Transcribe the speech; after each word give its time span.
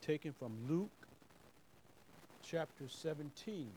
taken 0.00 0.32
from 0.32 0.52
Luke 0.68 0.90
chapter 2.42 2.84
17. 2.88 3.68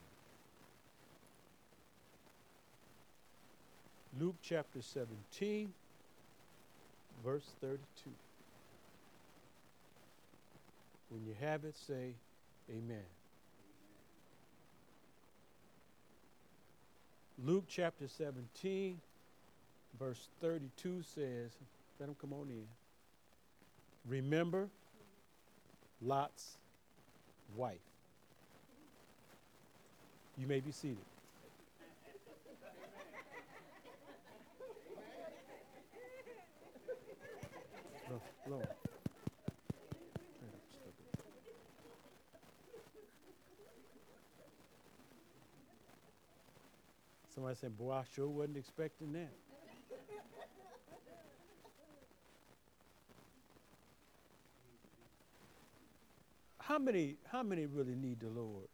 Luke 4.19 4.35
chapter 4.42 4.82
17, 4.82 5.71
verse 7.24 7.45
32. 7.61 8.09
When 11.09 11.25
you 11.25 11.36
have 11.39 11.63
it, 11.63 11.77
say 11.77 12.13
amen. 12.70 13.04
Luke 17.45 17.65
chapter 17.67 18.07
17, 18.07 18.99
verse 19.99 20.27
32 20.41 21.04
says, 21.04 21.51
let 21.99 22.07
them 22.07 22.15
come 22.20 22.33
on 22.33 22.49
in. 22.49 22.67
Remember 24.07 24.70
Lot's 26.02 26.57
wife. 27.55 27.79
You 30.38 30.48
may 30.48 30.59
be 30.59 30.72
seated. 30.72 30.98
Lord. 38.49 38.67
Somebody 47.34 47.55
said, 47.55 47.77
Boy, 47.77 47.94
I 47.94 48.03
sure 48.16 48.27
wasn't 48.27 48.58
expecting 48.58 49.13
that. 49.13 49.48
How 56.70 56.78
many 56.78 57.16
how 57.32 57.41
many 57.41 57.66
really 57.66 57.96
need 57.96 58.20
the 58.20 58.30
Lord? 58.30 58.68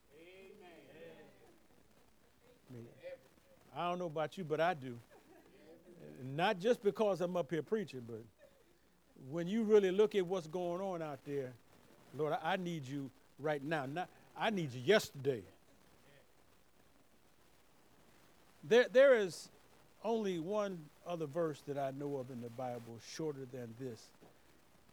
Amen. 2.70 2.86
I 3.76 3.90
don't 3.90 4.00
know 4.00 4.08
about 4.08 4.38
you, 4.38 4.44
but 4.44 4.60
I 4.60 4.74
do. 4.74 4.98
Not 6.36 6.60
just 6.60 6.84
because 6.84 7.22
I'm 7.22 7.38
up 7.38 7.50
here 7.50 7.64
preaching, 7.64 8.02
but 8.06 8.22
when 9.30 9.48
you 9.48 9.64
really 9.64 9.92
look 9.92 10.14
at 10.14 10.26
what's 10.28 10.48
going 10.48 10.82
on 10.82 11.02
out 11.02 11.20
there, 11.26 11.54
Lord, 12.18 12.36
I, 12.44 12.58
need 12.58 12.86
you 12.86 13.10
right 13.40 13.64
now. 13.64 13.86
Not, 13.86 14.10
I 14.38 14.50
need 14.50 14.74
you 14.74 14.82
yesterday. 14.84 15.44
There, 18.64 18.88
there 18.92 19.16
is 19.16 19.50
only 20.04 20.40
one 20.40 20.80
other 21.08 21.28
verse 21.28 21.62
that 21.68 21.78
I 21.78 21.92
know 21.92 22.18
of 22.18 22.30
in 22.30 22.42
the 22.42 22.50
Bible 22.50 23.00
shorter 23.14 23.46
than 23.52 23.74
this, 23.80 24.10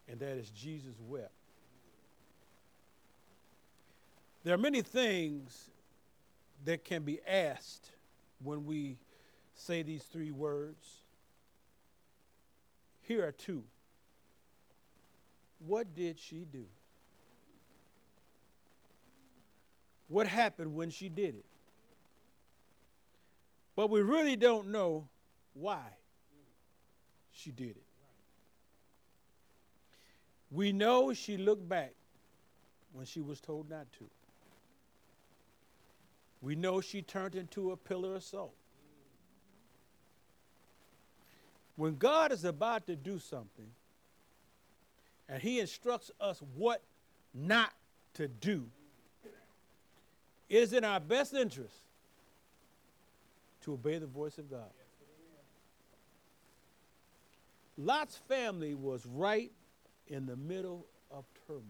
and 0.09 0.21
that 0.21 0.37
is 0.37 0.51
Jesus 0.51 0.95
wept. 1.09 1.33
There 4.45 4.55
are 4.55 4.59
many 4.59 4.83
things 4.83 5.71
that 6.65 6.85
can 6.85 7.03
be 7.05 7.21
asked 7.27 7.91
when 8.43 8.65
we 8.67 8.99
say 9.55 9.83
these 9.83 10.03
three 10.03 10.33
words. 10.33 10.87
Here 13.03 13.27
are 13.27 13.33
two. 13.33 13.63
What 15.59 15.95
did 15.95 16.19
she 16.19 16.45
do? 16.51 16.65
What 20.09 20.27
happened 20.27 20.75
when 20.75 20.91
she 20.91 21.09
did 21.09 21.37
it? 21.37 21.45
But 23.77 23.91
we 23.91 24.03
really 24.03 24.37
don't 24.37 24.69
know 24.69 25.09
why 25.55 25.83
she 27.31 27.51
did 27.51 27.71
it. 27.71 27.85
We 30.51 30.73
know 30.73 31.15
she 31.15 31.39
looked 31.39 31.67
back 31.67 31.95
when 32.93 33.07
she 33.07 33.21
was 33.21 33.41
told 33.41 33.71
not 33.71 33.87
to. 33.99 34.11
We 36.43 36.57
know 36.57 36.81
she 36.81 37.03
turned 37.03 37.37
into 37.37 37.71
a 37.71 37.77
pillar 37.77 38.17
of 38.17 38.25
salt. 38.25 38.55
When 41.77 41.97
God 41.97 42.33
is 42.33 42.45
about 42.45 42.87
to 42.89 42.97
do 42.97 43.21
something, 43.21 43.71
and 45.29 45.41
He 45.41 45.61
instructs 45.61 46.11
us 46.21 46.43
what 46.57 46.83
not 47.33 47.73
to 48.15 48.27
do, 48.27 48.67
it 50.49 50.57
is 50.57 50.73
in 50.73 50.85
our 50.85 51.01
best 51.01 51.33
interest 51.33 51.77
to 53.63 53.75
obey 53.75 53.99
the 53.99 54.07
voice 54.07 54.37
of 54.37 54.51
God. 54.51 54.69
Lot's 57.79 58.17
family 58.29 58.75
was 58.75 59.07
right 59.07 59.51
in 60.09 60.27
the 60.27 60.37
middle 60.37 60.87
of 61.11 61.25
turmoil, 61.47 61.63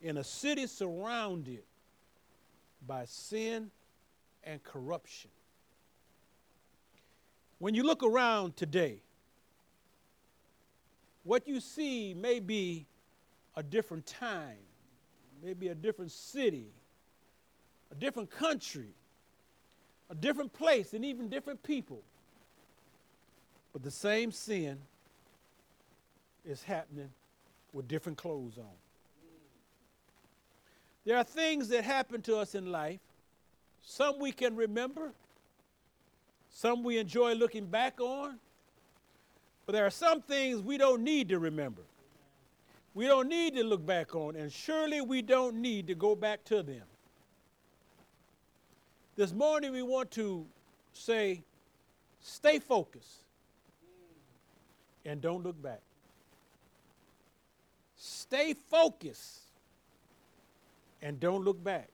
in 0.00 0.16
a 0.16 0.24
city 0.24 0.66
surrounded 0.66 1.62
by 2.86 3.04
sin 3.04 3.70
and 4.44 4.62
corruption. 4.62 5.30
When 7.58 7.74
you 7.74 7.82
look 7.82 8.02
around 8.02 8.56
today, 8.56 9.02
what 11.24 11.46
you 11.46 11.60
see 11.60 12.14
may 12.14 12.40
be 12.40 12.86
a 13.56 13.62
different 13.62 14.06
time, 14.06 14.56
maybe 15.42 15.68
a 15.68 15.74
different 15.74 16.10
city, 16.10 16.68
a 17.92 17.94
different 17.94 18.30
country, 18.30 18.94
a 20.08 20.14
different 20.14 20.52
place, 20.52 20.94
and 20.94 21.04
even 21.04 21.28
different 21.28 21.62
people. 21.62 22.02
But 23.72 23.82
the 23.82 23.90
same 23.90 24.32
sin 24.32 24.78
is 26.44 26.62
happening 26.62 27.10
with 27.72 27.86
different 27.86 28.18
clothes 28.18 28.58
on. 28.58 28.64
There 31.10 31.18
are 31.18 31.24
things 31.24 31.66
that 31.70 31.82
happen 31.82 32.22
to 32.22 32.36
us 32.36 32.54
in 32.54 32.70
life. 32.70 33.00
Some 33.82 34.20
we 34.20 34.30
can 34.30 34.54
remember, 34.54 35.10
some 36.52 36.84
we 36.84 36.98
enjoy 36.98 37.32
looking 37.34 37.66
back 37.66 38.00
on, 38.00 38.38
but 39.66 39.72
there 39.72 39.84
are 39.84 39.90
some 39.90 40.22
things 40.22 40.60
we 40.60 40.78
don't 40.78 41.02
need 41.02 41.28
to 41.30 41.40
remember. 41.40 41.82
We 42.94 43.08
don't 43.08 43.28
need 43.28 43.56
to 43.56 43.64
look 43.64 43.84
back 43.84 44.14
on, 44.14 44.36
and 44.36 44.52
surely 44.52 45.00
we 45.00 45.20
don't 45.20 45.56
need 45.56 45.88
to 45.88 45.96
go 45.96 46.14
back 46.14 46.44
to 46.44 46.62
them. 46.62 46.84
This 49.16 49.32
morning 49.32 49.72
we 49.72 49.82
want 49.82 50.12
to 50.12 50.46
say, 50.92 51.42
stay 52.20 52.60
focused 52.60 53.24
and 55.04 55.20
don't 55.20 55.42
look 55.42 55.60
back. 55.60 55.80
Stay 57.96 58.54
focused 58.54 59.49
and 61.02 61.18
don't 61.20 61.44
look 61.44 61.62
back. 61.62 61.88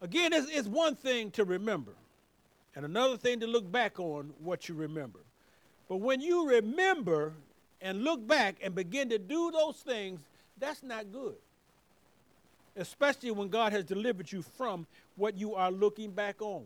Again, 0.00 0.32
it's, 0.32 0.48
it's 0.50 0.68
one 0.68 0.94
thing 0.94 1.30
to 1.32 1.44
remember, 1.44 1.92
and 2.76 2.84
another 2.84 3.16
thing 3.16 3.40
to 3.40 3.46
look 3.46 3.70
back 3.70 3.98
on 3.98 4.32
what 4.38 4.68
you 4.68 4.74
remember. 4.74 5.20
But 5.88 5.96
when 5.96 6.20
you 6.20 6.48
remember 6.48 7.32
and 7.80 8.04
look 8.04 8.26
back 8.26 8.56
and 8.62 8.74
begin 8.74 9.08
to 9.10 9.18
do 9.18 9.50
those 9.50 9.76
things, 9.76 10.20
that's 10.58 10.82
not 10.82 11.12
good. 11.12 11.36
Especially 12.76 13.30
when 13.30 13.48
God 13.48 13.72
has 13.72 13.84
delivered 13.84 14.30
you 14.30 14.42
from 14.42 14.86
what 15.16 15.36
you 15.36 15.54
are 15.54 15.70
looking 15.70 16.12
back 16.12 16.40
on. 16.40 16.64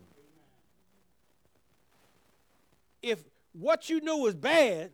If 3.03 3.25
what 3.53 3.89
you 3.89 4.01
knew 4.01 4.19
was 4.19 4.35
bad 4.35 4.91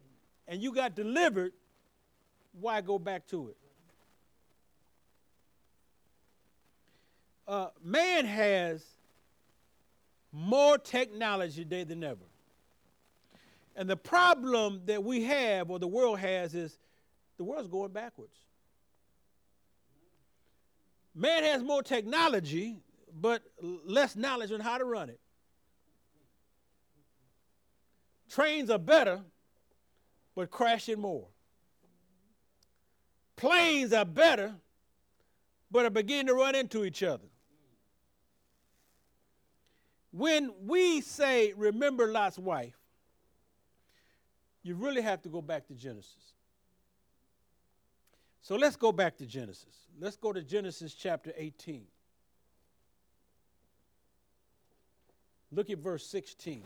and 0.47 0.62
you 0.62 0.72
got 0.72 0.94
delivered, 0.94 1.53
why 2.60 2.80
go 2.80 2.98
back 2.98 3.26
to 3.28 3.48
it? 3.48 3.56
Uh, 7.48 7.69
man 7.82 8.26
has 8.26 8.84
more 10.31 10.76
technology 10.76 11.64
today 11.64 11.82
than 11.82 12.04
ever. 12.04 12.26
And 13.75 13.88
the 13.88 13.97
problem 13.97 14.82
that 14.86 15.03
we 15.03 15.22
have, 15.25 15.70
or 15.70 15.78
the 15.78 15.88
world 15.88 16.19
has, 16.19 16.54
is 16.54 16.78
the 17.38 17.44
world's 17.44 17.69
going 17.69 17.92
backwards. 17.92 18.36
Man 21.15 21.42
has 21.45 21.62
more 21.62 21.83
technology, 21.83 22.77
but 23.18 23.42
less 23.60 24.15
knowledge 24.15 24.53
on 24.53 24.60
how 24.60 24.77
to 24.78 24.84
run 24.84 25.09
it. 25.09 25.18
Trains 28.28 28.68
are 28.68 28.78
better, 28.78 29.21
but 30.36 30.50
crashing 30.50 31.00
more. 31.00 31.27
Planes 33.36 33.92
are 33.92 34.04
better, 34.04 34.54
but 35.71 35.86
are 35.86 35.91
beginning 35.91 36.27
to 36.27 36.34
run 36.34 36.54
into 36.54 36.84
each 36.84 37.03
other. 37.03 37.24
When 40.18 40.50
we 40.66 41.00
say, 41.00 41.53
remember 41.56 42.10
Lot's 42.10 42.41
wife, 42.41 42.76
you 44.65 44.74
really 44.74 45.00
have 45.00 45.22
to 45.22 45.28
go 45.28 45.41
back 45.41 45.68
to 45.68 45.74
Genesis. 45.74 46.32
So 48.41 48.56
let's 48.56 48.74
go 48.74 48.91
back 48.91 49.16
to 49.18 49.26
Genesis. 49.26 49.76
Let's 50.00 50.16
go 50.16 50.32
to 50.32 50.42
Genesis 50.42 50.92
chapter 50.94 51.32
18. 51.36 51.84
Look 55.53 55.70
at 55.70 55.78
verse 55.78 56.04
16. 56.06 56.64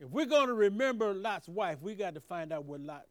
If 0.00 0.10
we're 0.10 0.26
going 0.26 0.48
to 0.48 0.54
remember 0.54 1.14
Lot's 1.14 1.48
wife, 1.48 1.78
we 1.80 1.94
got 1.94 2.14
to 2.14 2.20
find 2.20 2.52
out 2.52 2.64
what 2.64 2.80
Lot's 2.80 3.06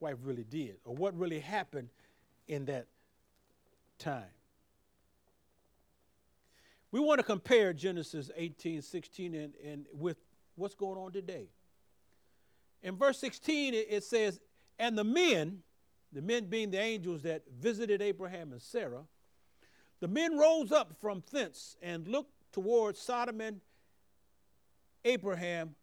wife 0.00 0.16
really 0.24 0.42
did 0.42 0.78
or 0.84 0.96
what 0.96 1.16
really 1.16 1.38
happened 1.38 1.90
in 2.48 2.64
that 2.64 2.88
time. 4.00 4.33
We 6.94 7.00
want 7.00 7.18
to 7.18 7.24
compare 7.24 7.72
Genesis 7.72 8.30
18, 8.36 8.80
16 8.80 9.34
and, 9.34 9.54
and 9.66 9.86
with 9.92 10.16
what's 10.54 10.76
going 10.76 10.96
on 10.96 11.10
today. 11.10 11.48
In 12.84 12.94
verse 12.94 13.18
16, 13.18 13.74
it, 13.74 14.04
says, 14.04 14.38
And 14.78 14.96
the 14.96 15.02
men, 15.02 15.64
the 16.12 16.22
men 16.22 16.44
being 16.44 16.70
the 16.70 16.78
angels 16.78 17.22
that 17.22 17.42
visited 17.58 18.00
Abraham 18.00 18.52
and 18.52 18.62
Sarah, 18.62 19.02
the 19.98 20.06
men 20.06 20.38
rose 20.38 20.70
up 20.70 20.92
from 21.00 21.24
thence 21.32 21.76
and 21.82 22.06
looked 22.06 22.30
towards 22.52 23.00
Sodom 23.00 23.40
and 23.40 23.60
Abraham 25.04 25.74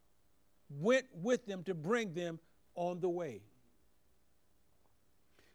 went 0.69 1.07
with 1.13 1.45
them 1.45 1.65
to 1.65 1.73
bring 1.73 2.13
them 2.13 2.39
on 2.73 3.01
the 3.01 3.09
way. 3.09 3.41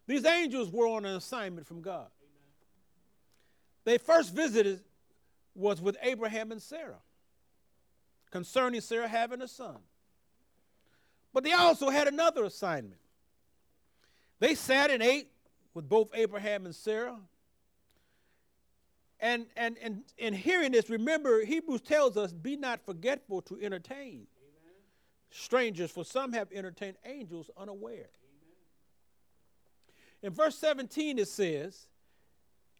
These 0.06 0.26
angels 0.26 0.70
were 0.70 0.86
on 0.86 1.06
an 1.06 1.16
assignment 1.16 1.66
from 1.66 1.80
God. 1.80 2.08
They 3.86 3.96
first 3.96 4.34
visited 4.34 4.80
was 5.56 5.80
with 5.80 5.96
Abraham 6.02 6.52
and 6.52 6.60
Sarah 6.60 7.00
concerning 8.30 8.80
Sarah 8.80 9.08
having 9.08 9.42
a 9.42 9.48
son. 9.48 9.78
But 11.32 11.44
they 11.44 11.52
also 11.52 11.90
had 11.90 12.08
another 12.08 12.44
assignment. 12.44 13.00
They 14.38 14.54
sat 14.54 14.90
and 14.90 15.02
ate 15.02 15.30
with 15.74 15.88
both 15.88 16.10
Abraham 16.14 16.66
and 16.66 16.74
Sarah. 16.74 17.18
And, 19.20 19.46
and, 19.56 19.76
and 19.82 20.02
in 20.18 20.34
hearing 20.34 20.72
this, 20.72 20.90
remember, 20.90 21.44
Hebrews 21.44 21.80
tells 21.80 22.16
us, 22.16 22.32
be 22.32 22.56
not 22.56 22.84
forgetful 22.84 23.42
to 23.42 23.58
entertain 23.60 24.26
Amen. 24.26 24.26
strangers, 25.30 25.90
for 25.90 26.04
some 26.04 26.32
have 26.34 26.52
entertained 26.52 26.96
angels 27.06 27.50
unaware. 27.56 27.92
Amen. 27.92 28.10
In 30.22 30.32
verse 30.32 30.56
17, 30.58 31.18
it 31.18 31.28
says, 31.28 31.86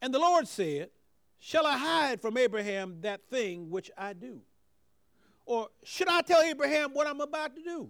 And 0.03 0.13
the 0.13 0.19
Lord 0.19 0.47
said, 0.47 0.91
Shall 1.39 1.67
I 1.67 1.77
hide 1.77 2.21
from 2.21 2.37
Abraham 2.37 2.99
that 3.03 3.29
thing 3.29 3.71
which 3.71 3.91
I 3.97 4.13
do? 4.13 4.41
Or 5.45 5.69
should 5.85 6.09
I 6.09 6.23
tell 6.23 6.43
Abraham 6.43 6.91
what 6.93 7.07
I'm 7.07 7.21
about 7.21 7.55
to 7.57 7.63
do? 7.63 7.89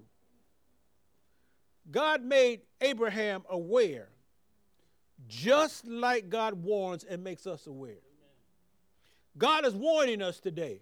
God 1.90 2.22
made 2.22 2.60
Abraham 2.80 3.44
aware, 3.48 4.08
just 5.28 5.86
like 5.86 6.28
God 6.28 6.54
warns 6.54 7.04
and 7.04 7.22
makes 7.22 7.46
us 7.46 7.66
aware. 7.66 8.02
God 9.38 9.64
is 9.64 9.74
warning 9.74 10.20
us 10.22 10.40
today. 10.40 10.80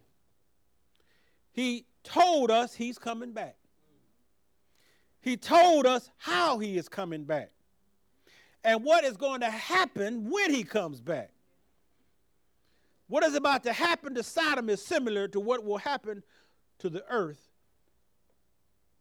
He 1.52 1.87
told 2.02 2.50
us 2.50 2.75
he's 2.75 2.99
coming 2.99 3.32
back. 3.32 3.56
He 5.20 5.37
told 5.37 5.87
us 5.87 6.11
how 6.19 6.58
he 6.58 6.76
is 6.76 6.88
coming 6.88 7.25
back 7.25 7.50
and 8.62 8.82
what 8.82 9.05
is 9.05 9.16
going 9.16 9.40
to 9.40 9.50
happen 9.50 10.31
when 10.31 10.52
he 10.52 10.64
comes 10.64 11.00
back. 11.00 11.33
What 13.06 13.22
is 13.24 13.34
about 13.34 13.64
to 13.64 13.72
happen 13.72 14.14
to 14.14 14.22
Sodom 14.22 14.68
is 14.70 14.84
similar 14.84 15.28
to 15.28 15.40
what 15.40 15.64
will 15.64 15.78
happen 15.78 16.22
to 16.78 16.88
the 16.88 17.04
earth 17.10 17.40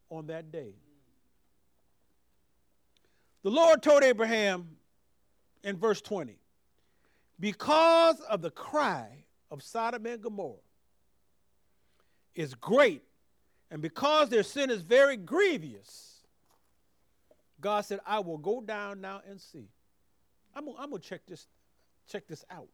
on 0.10 0.28
that 0.28 0.52
day. 0.52 0.74
The 3.44 3.50
Lord 3.50 3.82
told 3.82 4.04
Abraham 4.04 4.78
in 5.64 5.78
verse 5.78 6.02
20, 6.02 6.38
because 7.40 8.20
of 8.22 8.42
the 8.42 8.52
cry 8.52 9.26
of 9.50 9.64
Sodom 9.64 10.06
and 10.06 10.22
Gomorrah 10.22 10.56
is 12.36 12.54
great, 12.56 13.04
and 13.72 13.82
because 13.82 14.30
their 14.30 14.44
sin 14.44 14.70
is 14.70 14.82
very 14.82 15.18
grievous, 15.18 16.22
God 17.60 17.82
said, 17.82 18.00
I 18.06 18.20
will 18.20 18.38
go 18.38 18.62
down 18.62 19.02
now 19.02 19.22
and 19.28 19.40
see. 19.40 19.70
I'm, 20.56 20.68
I'm 20.78 20.90
going 20.90 21.02
to 21.02 21.08
check 21.08 21.22
this, 21.26 21.48
check 22.08 22.28
this 22.28 22.44
out 22.50 22.68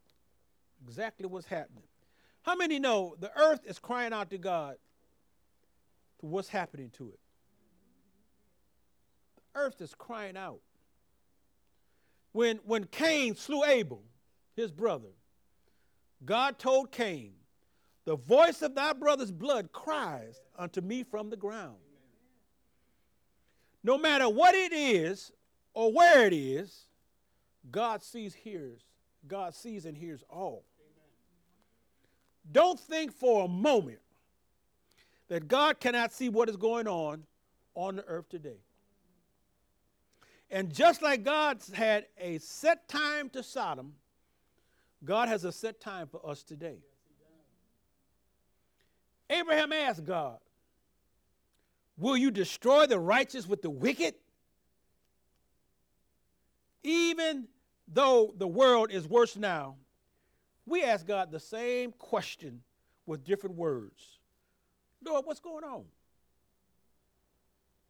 exactly 0.86 1.28
what's 1.28 1.48
happening. 1.48 1.84
How 2.44 2.56
many 2.56 2.80
know 2.80 3.16
the 3.20 3.32
earth 3.38 3.62
is 3.66 3.80
crying 3.80 4.14
out 4.14 4.30
to 4.32 4.38
God 4.38 4.76
to 6.20 6.26
what's 6.26 6.50
happening 6.50 6.90
to 6.98 7.10
it? 7.10 7.20
The 9.36 9.60
earth 9.60 9.82
is 9.82 9.94
crying 9.94 10.38
out. 10.38 10.62
When, 12.32 12.58
when 12.66 12.86
Cain 12.86 13.36
slew 13.36 13.64
Abel, 13.64 14.04
his 14.56 14.72
brother, 14.72 15.10
God 16.26 16.60
told 16.60 16.92
Cain, 16.92 17.34
The 18.06 18.16
voice 18.16 18.62
of 18.62 18.76
thy 18.76 18.94
brother's 18.94 19.32
blood 19.32 19.72
cries 19.72 20.42
unto 20.58 20.82
me 20.82 21.04
from 21.04 21.30
the 21.30 21.38
ground. 21.38 21.78
No 23.84 23.98
matter 23.98 24.28
what 24.28 24.56
it 24.56 24.74
is 24.74 25.32
or 25.74 25.92
where 25.92 26.26
it 26.26 26.34
is, 26.34 26.86
God 27.72 28.04
sees, 28.04 28.34
hears, 28.34 28.82
God 29.28 29.56
sees 29.56 29.86
and 29.86 29.98
hears 29.98 30.24
all. 30.30 30.66
Don't 32.52 32.80
think 32.80 33.14
for 33.14 33.46
a 33.46 33.48
moment 33.48 34.00
that 35.28 35.48
God 35.48 35.80
cannot 35.80 36.12
see 36.12 36.30
what 36.30 36.50
is 36.50 36.58
going 36.58 36.88
on 36.88 37.24
on 37.76 37.98
the 37.98 38.06
earth 38.06 38.30
today. 38.30 38.58
And 40.52 40.74
just 40.74 41.02
like 41.02 41.24
God 41.24 41.62
had 41.74 42.08
a 42.20 42.40
set 42.40 42.88
time 42.88 43.30
to 43.30 43.44
Sodom, 43.44 43.94
God 45.06 45.30
has 45.30 45.46
a 45.46 45.52
set 45.52 45.80
time 45.80 46.08
for 46.08 46.28
us 46.28 46.44
today. 46.44 46.80
Abraham 49.30 49.72
asked 49.72 50.04
God, 50.06 50.40
Will 52.00 52.16
you 52.16 52.32
destroy 52.32 52.88
the 52.88 52.98
righteous 52.98 53.46
with 53.46 53.62
the 53.62 53.70
wicked? 53.70 54.16
Even 56.82 57.48
though 57.88 58.34
the 58.38 58.48
world 58.48 58.90
is 58.90 59.08
worse 59.08 59.36
now, 59.36 59.76
we 60.70 60.84
ask 60.84 61.06
God 61.06 61.32
the 61.32 61.40
same 61.40 61.92
question 61.92 62.62
with 63.06 63.26
different 63.26 63.56
words. 63.56 64.20
Lord, 65.04 65.26
what's 65.26 65.40
going 65.40 65.64
on? 65.64 65.84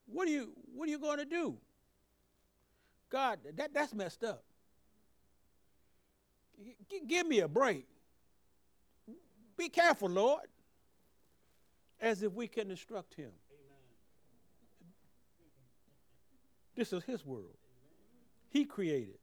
What 0.05 0.27
are 0.27 0.31
you 0.31 0.51
what 0.73 0.87
are 0.87 0.91
you 0.91 0.99
going 0.99 1.17
to 1.19 1.25
do? 1.25 1.57
God, 3.09 3.39
that, 3.57 3.73
that's 3.73 3.93
messed 3.93 4.23
up. 4.23 4.43
G- 6.89 7.01
give 7.07 7.27
me 7.27 7.39
a 7.39 7.47
break. 7.47 7.85
Be 9.57 9.67
careful, 9.69 10.09
Lord. 10.09 10.45
As 11.99 12.23
if 12.23 12.33
we 12.33 12.47
can 12.47 12.71
instruct 12.71 13.13
him. 13.15 13.31
Amen. 13.51 14.93
This 16.75 16.93
is 16.93 17.03
his 17.03 17.25
world. 17.25 17.57
He 18.49 18.63
created. 18.63 19.17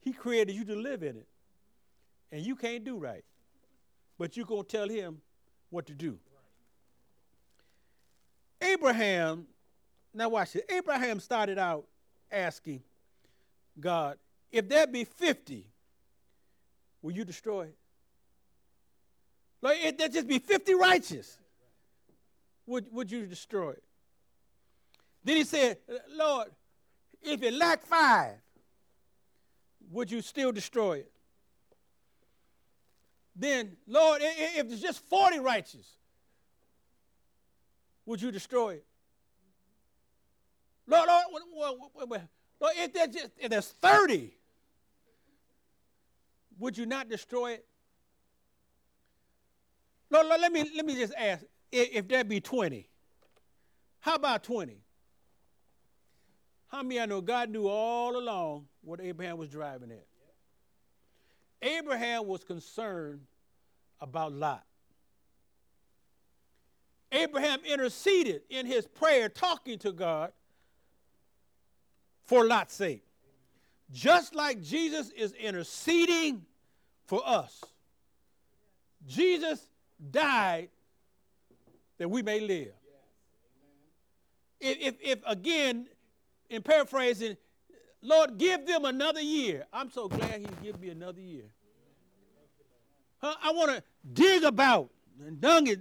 He 0.00 0.12
created 0.12 0.54
you 0.54 0.64
to 0.64 0.74
live 0.74 1.02
in 1.02 1.16
it 1.16 1.26
and 2.32 2.44
you 2.44 2.56
can't 2.56 2.82
do 2.82 2.96
right. 2.96 3.24
But 4.18 4.36
you're 4.36 4.46
going 4.46 4.64
to 4.64 4.68
tell 4.68 4.88
him 4.88 5.20
what 5.70 5.86
to 5.86 5.94
do. 5.94 6.18
Abraham, 8.60 9.46
now 10.14 10.30
watch 10.30 10.54
this. 10.54 10.62
Abraham 10.70 11.20
started 11.20 11.58
out 11.58 11.84
asking 12.30 12.82
God, 13.78 14.16
if 14.50 14.68
there 14.68 14.86
be 14.86 15.04
50, 15.04 15.66
will 17.02 17.12
you 17.12 17.24
destroy 17.24 17.62
it? 17.62 17.76
Like, 19.60 19.78
if 19.82 19.98
there 19.98 20.08
just 20.08 20.26
be 20.26 20.38
50 20.38 20.74
righteous, 20.74 21.38
would, 22.66 22.86
would 22.92 23.10
you 23.10 23.26
destroy 23.26 23.70
it? 23.70 23.82
Then 25.24 25.36
he 25.36 25.44
said, 25.44 25.78
Lord, 26.14 26.48
if 27.22 27.42
it 27.42 27.54
lack 27.54 27.84
five, 27.84 28.34
would 29.90 30.10
you 30.10 30.20
still 30.22 30.52
destroy 30.52 30.98
it? 30.98 31.11
Then, 33.34 33.76
Lord, 33.86 34.20
if 34.22 34.68
there's 34.68 34.80
just 34.80 35.00
40 35.08 35.38
righteous, 35.38 35.86
would 38.04 38.20
you 38.20 38.30
destroy 38.30 38.74
it? 38.74 38.84
Lord, 40.86 41.08
Lord, 41.08 41.76
Lord 42.60 42.72
if, 42.76 42.92
there's 42.92 43.08
just, 43.08 43.30
if 43.38 43.50
there's 43.50 43.68
30, 43.68 44.34
would 46.58 46.76
you 46.76 46.86
not 46.86 47.08
destroy 47.08 47.52
it? 47.52 47.66
Lord, 50.10 50.26
Lord 50.26 50.40
let, 50.40 50.52
me, 50.52 50.70
let 50.76 50.84
me 50.84 50.94
just 50.94 51.14
ask 51.18 51.44
if, 51.70 52.06
there 52.08 52.24
be 52.24 52.40
20, 52.40 52.88
how 54.00 54.16
about 54.16 54.44
20? 54.44 54.76
How 56.68 56.82
many 56.82 57.00
I 57.00 57.06
know 57.06 57.20
God 57.20 57.50
knew 57.50 57.68
all 57.68 58.16
along 58.16 58.66
what 58.82 59.00
Abraham 59.00 59.38
was 59.38 59.48
driving 59.48 59.90
at? 59.90 60.06
Abraham 61.62 62.26
was 62.26 62.42
concerned 62.44 63.20
about 64.00 64.32
Lot. 64.32 64.64
Abraham 67.12 67.60
interceded 67.64 68.42
in 68.50 68.66
his 68.66 68.86
prayer, 68.86 69.28
talking 69.28 69.78
to 69.80 69.92
God 69.92 70.32
for 72.24 72.44
Lot's 72.44 72.74
sake. 72.74 73.04
Just 73.92 74.34
like 74.34 74.62
Jesus 74.62 75.10
is 75.10 75.32
interceding 75.32 76.46
for 77.04 77.20
us. 77.26 77.62
Jesus 79.06 79.68
died 80.10 80.70
that 81.98 82.08
we 82.08 82.22
may 82.22 82.40
live. 82.40 82.72
If, 84.60 84.78
if, 84.80 84.94
if 85.02 85.18
again, 85.26 85.86
in 86.48 86.62
paraphrasing, 86.62 87.36
Lord, 88.02 88.36
give 88.36 88.66
them 88.66 88.84
another 88.84 89.20
year. 89.20 89.64
I'm 89.72 89.90
so 89.90 90.08
glad 90.08 90.40
He 90.40 90.46
give 90.62 90.80
me 90.80 90.90
another 90.90 91.20
year. 91.20 91.44
Huh? 93.18 93.34
I 93.42 93.52
want 93.52 93.70
to 93.70 93.82
dig 94.12 94.42
about 94.42 94.90
and 95.24 95.40
dung 95.40 95.68
it. 95.68 95.80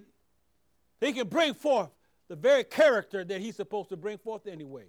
He 1.00 1.12
can 1.14 1.28
bring 1.28 1.56
forth 1.56 1.90
the 2.28 2.36
very 2.36 2.64
character 2.64 3.24
that 3.24 3.42
He's 3.42 3.56
supposed 3.56 3.90
to 3.90 3.98
bring 3.98 4.20
forth 4.20 4.46
anyway. 4.46 4.86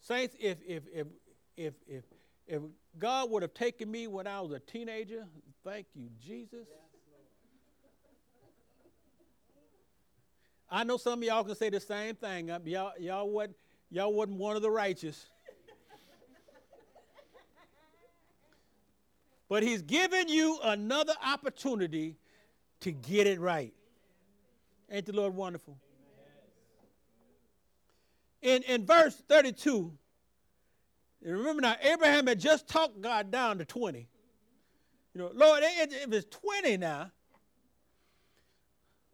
Saints, 0.00 0.34
if 0.40 0.58
if 0.66 0.82
if 0.92 1.06
if 1.56 1.74
if 1.86 2.04
if 2.46 2.62
God 2.98 3.30
would 3.30 3.42
have 3.42 3.54
taken 3.54 3.90
me 3.90 4.06
when 4.06 4.26
I 4.26 4.40
was 4.40 4.52
a 4.52 4.58
teenager, 4.58 5.26
thank 5.64 5.86
you, 5.94 6.08
Jesus. 6.24 6.66
I 10.70 10.82
know 10.82 10.96
some 10.96 11.20
of 11.20 11.24
y'all 11.24 11.44
can 11.44 11.54
say 11.54 11.70
the 11.70 11.80
same 11.80 12.16
thing. 12.16 12.50
Uh, 12.50 12.58
y'all, 12.64 12.92
y'all, 12.98 13.30
wasn't, 13.30 13.56
y'all 13.94 14.12
wasn't 14.12 14.38
one 14.38 14.56
of 14.56 14.62
the 14.62 14.70
righteous. 14.70 15.26
but 19.48 19.62
he's 19.62 19.82
given 19.82 20.28
you 20.28 20.58
another 20.64 21.12
opportunity 21.24 22.16
to 22.80 22.90
get 22.90 23.26
it 23.26 23.38
right. 23.38 23.72
Ain't 24.90 25.06
the 25.06 25.12
Lord 25.12 25.34
wonderful? 25.34 25.78
In, 28.42 28.62
in 28.64 28.84
verse 28.84 29.14
32, 29.28 29.92
remember 31.22 31.62
now, 31.62 31.76
Abraham 31.80 32.26
had 32.26 32.40
just 32.40 32.68
talked 32.68 33.00
God 33.00 33.30
down 33.30 33.58
to 33.58 33.64
20. 33.64 34.08
You 35.14 35.20
know, 35.20 35.30
Lord, 35.32 35.62
if 35.64 36.12
it's 36.12 36.26
20 36.36 36.76
now, 36.78 37.12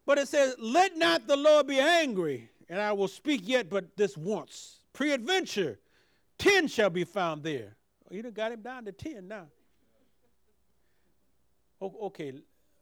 but 0.06 0.18
it 0.18 0.26
says, 0.26 0.56
Let 0.58 0.96
not 0.96 1.28
the 1.28 1.37
Lord 1.37 1.66
be 1.66 1.78
angry, 1.78 2.50
and 2.70 2.80
I 2.80 2.92
will 2.92 3.08
speak 3.08 3.42
yet 3.44 3.68
but 3.68 3.96
this 3.96 4.16
once. 4.16 4.76
Peradventure, 4.92 5.78
10 6.38 6.68
shall 6.68 6.88
be 6.88 7.04
found 7.04 7.42
there. 7.42 7.76
Oh, 8.10 8.14
you 8.14 8.22
done 8.22 8.32
got 8.32 8.52
him 8.52 8.62
down 8.62 8.84
to 8.84 8.92
10 8.92 9.28
now. 9.28 9.46
Okay, 11.82 12.34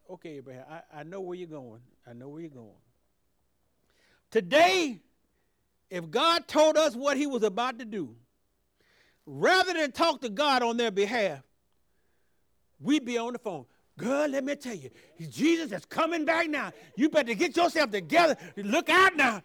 okay, 0.09 0.29
Abraham, 0.37 0.65
I, 0.69 0.99
I 0.99 1.03
know 1.03 1.21
where 1.21 1.35
you're 1.35 1.47
going. 1.47 1.81
I 2.07 2.13
know 2.13 2.29
where 2.29 2.41
you're 2.41 2.49
going. 2.49 2.69
Today, 4.29 4.99
if 5.89 6.09
God 6.11 6.47
told 6.47 6.77
us 6.77 6.95
what 6.95 7.17
he 7.17 7.25
was 7.25 7.41
about 7.43 7.79
to 7.79 7.85
do, 7.85 8.15
rather 9.25 9.73
than 9.73 9.91
talk 9.91 10.21
to 10.21 10.29
God 10.29 10.61
on 10.61 10.77
their 10.77 10.91
behalf, 10.91 11.41
we'd 12.79 13.05
be 13.05 13.17
on 13.17 13.33
the 13.33 13.39
phone. 13.39 13.65
Girl, 13.97 14.27
let 14.27 14.43
me 14.43 14.55
tell 14.55 14.75
you, 14.75 14.91
Jesus 15.29 15.71
is 15.71 15.85
coming 15.85 16.25
back 16.25 16.49
now. 16.49 16.71
You 16.95 17.09
better 17.09 17.33
get 17.33 17.57
yourself 17.57 17.89
together. 17.91 18.37
Look 18.55 18.89
out 18.89 19.15
now. 19.15 19.41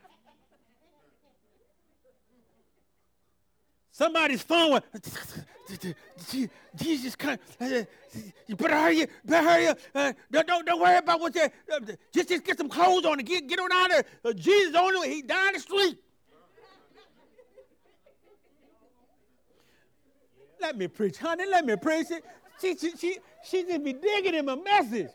Somebody's 3.95 4.43
phone. 4.43 4.81
Jesus 6.75 7.15
coming. 7.15 7.39
You 8.49 8.57
better 8.57 8.75
hurry. 8.75 9.07
Better 9.25 9.49
hurry. 9.49 9.69
Uh, 9.95 10.13
don't, 10.33 10.49
don't, 10.49 10.67
don't 10.67 10.81
worry 10.81 10.97
about 10.97 11.21
what's 11.21 11.37
there. 11.37 11.53
Uh, 11.73 11.79
just, 12.13 12.29
just 12.29 12.45
get 12.45 12.59
some 12.59 12.69
clothes 12.69 13.05
on 13.05 13.21
and 13.21 13.29
get, 13.29 13.47
get 13.47 13.61
on 13.61 13.71
out 13.71 13.91
there. 13.91 14.05
Uh, 14.25 14.33
Jesus 14.33 14.75
on 14.75 15.01
way. 15.01 15.15
He 15.15 15.23
died 15.23 15.47
in 15.47 15.55
the 15.55 15.61
street. 15.61 15.99
Let 20.61 20.77
me 20.77 20.89
preach, 20.89 21.19
honey. 21.19 21.45
Let 21.49 21.65
me 21.65 21.77
preach 21.77 22.11
it. 22.11 22.25
She, 22.61 22.77
she, 22.77 22.97
she, 22.97 23.19
she 23.45 23.63
just 23.63 23.85
be 23.85 23.93
digging 23.93 24.35
him 24.35 24.49
a 24.49 24.57
message. 24.57 25.11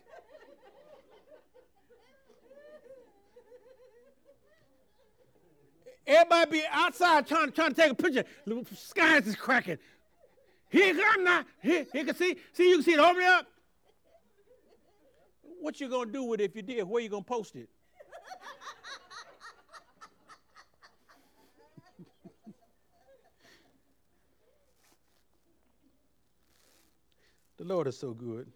Everybody 6.09 6.51
be 6.51 6.63
outside 6.71 7.27
trying, 7.27 7.51
trying 7.51 7.69
to 7.69 7.75
take 7.75 7.91
a 7.91 7.95
picture. 7.95 8.23
The 8.47 8.65
sky 8.75 9.17
is 9.19 9.35
cracking. 9.35 9.77
Here 10.69 10.95
come 10.95 11.23
now. 11.23 11.45
Here, 11.61 11.85
here 11.93 12.03
can 12.03 12.15
see. 12.15 12.35
See, 12.53 12.67
you 12.67 12.77
can 12.77 12.83
see 12.83 12.93
it 12.93 12.99
over 12.99 13.19
there. 13.19 13.41
What 15.61 15.79
you 15.79 15.87
gonna 15.87 16.11
do 16.11 16.23
with 16.23 16.41
it 16.41 16.45
if 16.45 16.55
you 16.55 16.63
did? 16.63 16.83
Where 16.83 17.03
you 17.03 17.09
gonna 17.09 17.21
post 17.23 17.55
it? 17.55 17.69
The 27.57 27.65
Lord 27.65 27.87
is 27.87 27.99
so 27.99 28.13
good. 28.13 28.49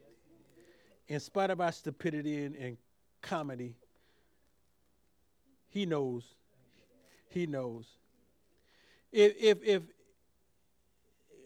In 1.10 1.20
spite 1.20 1.50
of 1.50 1.60
our 1.60 1.74
stupidity 1.74 2.46
and, 2.46 2.56
and 2.56 2.78
comedy, 3.22 3.76
He 5.68 5.86
knows. 5.86 6.24
He 7.34 7.48
knows. 7.48 7.86
If, 9.12 9.34
if, 9.40 9.58
if 9.63 9.84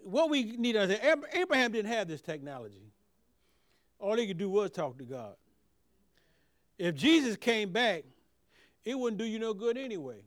what 0.04 0.30
we 0.30 0.44
need 0.44 0.74
to 0.74 1.18
Abraham 1.34 1.72
didn't 1.72 1.92
have 1.92 2.08
this 2.08 2.22
technology. 2.22 2.92
All 4.00 4.16
he 4.16 4.28
could 4.28 4.38
do 4.38 4.50
was 4.50 4.72
talk 4.72 4.98
to 5.00 5.04
God. 5.04 5.36
If 6.78 6.96
Jesus 6.96 7.36
came 7.36 7.72
back, 7.72 8.04
it 8.86 8.98
wouldn't 8.98 9.18
do 9.18 9.26
you 9.26 9.40
no 9.40 9.54
good 9.54 9.78
anyway. 9.78 10.22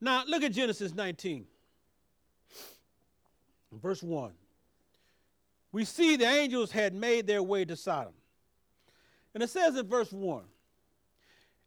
Now, 0.00 0.24
look 0.26 0.42
at 0.42 0.52
Genesis 0.52 0.94
19, 0.94 1.46
verse 3.72 4.02
1 4.02 4.32
we 5.76 5.84
see 5.84 6.16
the 6.16 6.24
angels 6.24 6.72
had 6.72 6.94
made 6.94 7.26
their 7.26 7.42
way 7.42 7.66
to 7.66 7.76
Sodom. 7.76 8.14
And 9.34 9.42
it 9.42 9.50
says 9.50 9.76
in 9.76 9.86
verse 9.86 10.10
1 10.10 10.42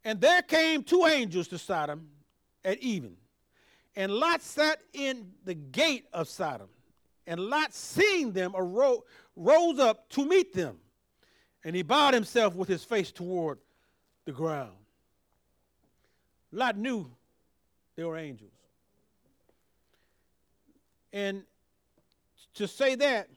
And 0.04 0.20
there 0.20 0.42
came 0.42 0.82
two 0.82 1.06
angels 1.06 1.48
to 1.48 1.58
Sodom 1.58 2.08
at 2.64 2.78
even. 2.78 3.16
And 3.96 4.12
Lot 4.12 4.42
sat 4.42 4.80
in 4.92 5.32
the 5.44 5.54
gate 5.54 6.06
of 6.12 6.28
Sodom. 6.28 6.68
And 7.26 7.40
Lot, 7.40 7.74
seeing 7.74 8.32
them, 8.32 8.52
arose, 8.54 9.02
rose 9.36 9.78
up 9.78 10.08
to 10.10 10.24
meet 10.24 10.52
them. 10.52 10.78
And 11.64 11.76
he 11.76 11.82
bowed 11.82 12.14
himself 12.14 12.54
with 12.54 12.68
his 12.68 12.82
face 12.82 13.12
toward 13.12 13.58
the 14.24 14.32
ground. 14.32 14.72
Lot 16.52 16.76
knew 16.76 17.10
they 17.96 18.04
were 18.04 18.16
angels. 18.16 18.50
And 21.12 21.42
to 22.54 22.66
say 22.66 22.94
that, 22.96 23.28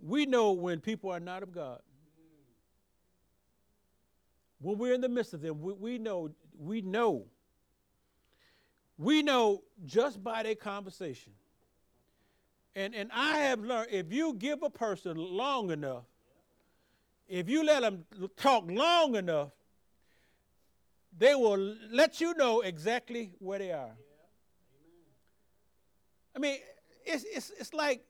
we 0.00 0.26
know 0.26 0.52
when 0.52 0.80
people 0.80 1.10
are 1.10 1.20
not 1.20 1.42
of 1.42 1.52
God. 1.52 1.80
When 4.60 4.78
we're 4.78 4.94
in 4.94 5.00
the 5.00 5.08
midst 5.08 5.34
of 5.34 5.40
them, 5.40 5.60
we, 5.60 5.72
we 5.72 5.98
know, 5.98 6.30
we 6.58 6.80
know, 6.80 7.26
we 8.96 9.22
know 9.22 9.62
just 9.86 10.22
by 10.22 10.42
their 10.42 10.56
conversation. 10.56 11.32
And, 12.74 12.94
and 12.94 13.10
I 13.12 13.38
have 13.38 13.60
learned 13.60 13.88
if 13.90 14.12
you 14.12 14.34
give 14.34 14.62
a 14.62 14.70
person 14.70 15.16
long 15.16 15.70
enough, 15.70 16.04
if 17.28 17.48
you 17.48 17.64
let 17.64 17.82
them 17.82 18.04
talk 18.36 18.64
long 18.68 19.14
enough, 19.14 19.50
they 21.16 21.34
will 21.34 21.74
let 21.90 22.20
you 22.20 22.34
know 22.34 22.60
exactly 22.60 23.32
where 23.38 23.58
they 23.58 23.72
are. 23.72 23.96
I 26.34 26.38
mean, 26.38 26.58
it's, 27.04 27.24
it's, 27.24 27.52
it's 27.58 27.74
like 27.74 28.04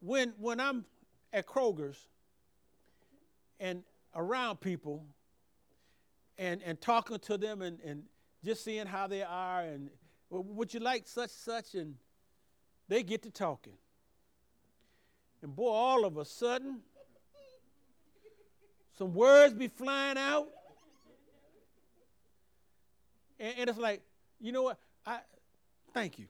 when 0.00 0.32
when 0.38 0.60
I'm 0.60 0.84
at 1.32 1.46
Kroger's 1.46 1.98
and 3.58 3.82
around 4.14 4.60
people 4.60 5.04
and 6.38 6.62
and 6.62 6.80
talking 6.80 7.18
to 7.18 7.38
them 7.38 7.62
and, 7.62 7.80
and 7.80 8.04
just 8.44 8.64
seeing 8.64 8.86
how 8.86 9.06
they 9.06 9.22
are 9.22 9.62
and 9.62 9.90
well, 10.28 10.42
would 10.44 10.72
you 10.72 10.80
like 10.80 11.06
such 11.06 11.30
such 11.30 11.74
and 11.74 11.96
they 12.90 13.04
get 13.04 13.22
to 13.22 13.30
talking. 13.30 13.72
And 15.42 15.54
boy, 15.54 15.70
all 15.70 16.04
of 16.04 16.18
a 16.18 16.24
sudden, 16.24 16.80
some 18.98 19.14
words 19.14 19.54
be 19.54 19.68
flying 19.68 20.18
out. 20.18 20.48
And, 23.38 23.54
and 23.58 23.70
it's 23.70 23.78
like, 23.78 24.02
you 24.40 24.50
know 24.50 24.64
what? 24.64 24.78
I 25.06 25.20
thank 25.94 26.18
you. 26.18 26.26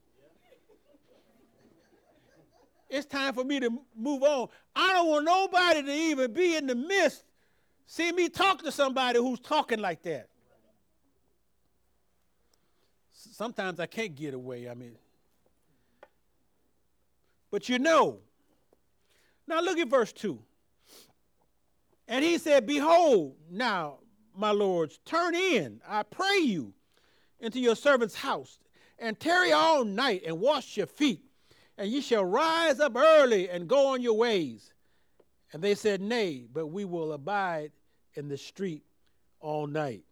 It's 2.90 3.06
time 3.06 3.32
for 3.32 3.42
me 3.42 3.58
to 3.60 3.70
move 3.96 4.22
on. 4.22 4.48
I 4.76 4.92
don't 4.92 5.08
want 5.08 5.24
nobody 5.24 5.82
to 5.82 5.92
even 5.92 6.32
be 6.32 6.56
in 6.56 6.66
the 6.66 6.74
midst, 6.74 7.24
see 7.90 8.12
me 8.12 8.28
talk 8.28 8.62
to 8.62 8.70
somebody 8.70 9.18
who's 9.18 9.40
talking 9.40 9.80
like 9.80 10.02
that. 10.02 10.28
Sometimes 13.12 13.80
I 13.80 13.86
can't 13.86 14.14
get 14.14 14.34
away. 14.34 14.68
I 14.68 14.74
mean, 14.74 14.96
but 17.50 17.68
you 17.68 17.78
know. 17.78 18.18
Now 19.46 19.60
look 19.60 19.78
at 19.78 19.88
verse 19.88 20.12
2. 20.12 20.38
And 22.06 22.24
he 22.24 22.38
said, 22.38 22.66
Behold, 22.66 23.34
now, 23.50 23.98
my 24.36 24.52
lords, 24.52 25.00
turn 25.04 25.34
in, 25.34 25.80
I 25.88 26.04
pray 26.04 26.38
you, 26.38 26.72
into 27.40 27.58
your 27.58 27.74
servant's 27.74 28.14
house, 28.14 28.60
and 29.00 29.18
tarry 29.18 29.50
all 29.50 29.84
night 29.84 30.22
and 30.24 30.38
wash 30.38 30.76
your 30.76 30.86
feet 30.86 31.24
and 31.80 31.90
ye 31.90 32.02
shall 32.02 32.26
rise 32.26 32.78
up 32.78 32.94
early 32.94 33.48
and 33.48 33.66
go 33.66 33.86
on 33.86 34.02
your 34.02 34.12
ways. 34.12 34.74
And 35.50 35.62
they 35.62 35.74
said, 35.74 36.02
Nay, 36.02 36.46
but 36.52 36.66
we 36.66 36.84
will 36.84 37.14
abide 37.14 37.72
in 38.14 38.28
the 38.28 38.36
street 38.36 38.82
all 39.40 39.66
night. 39.66 40.04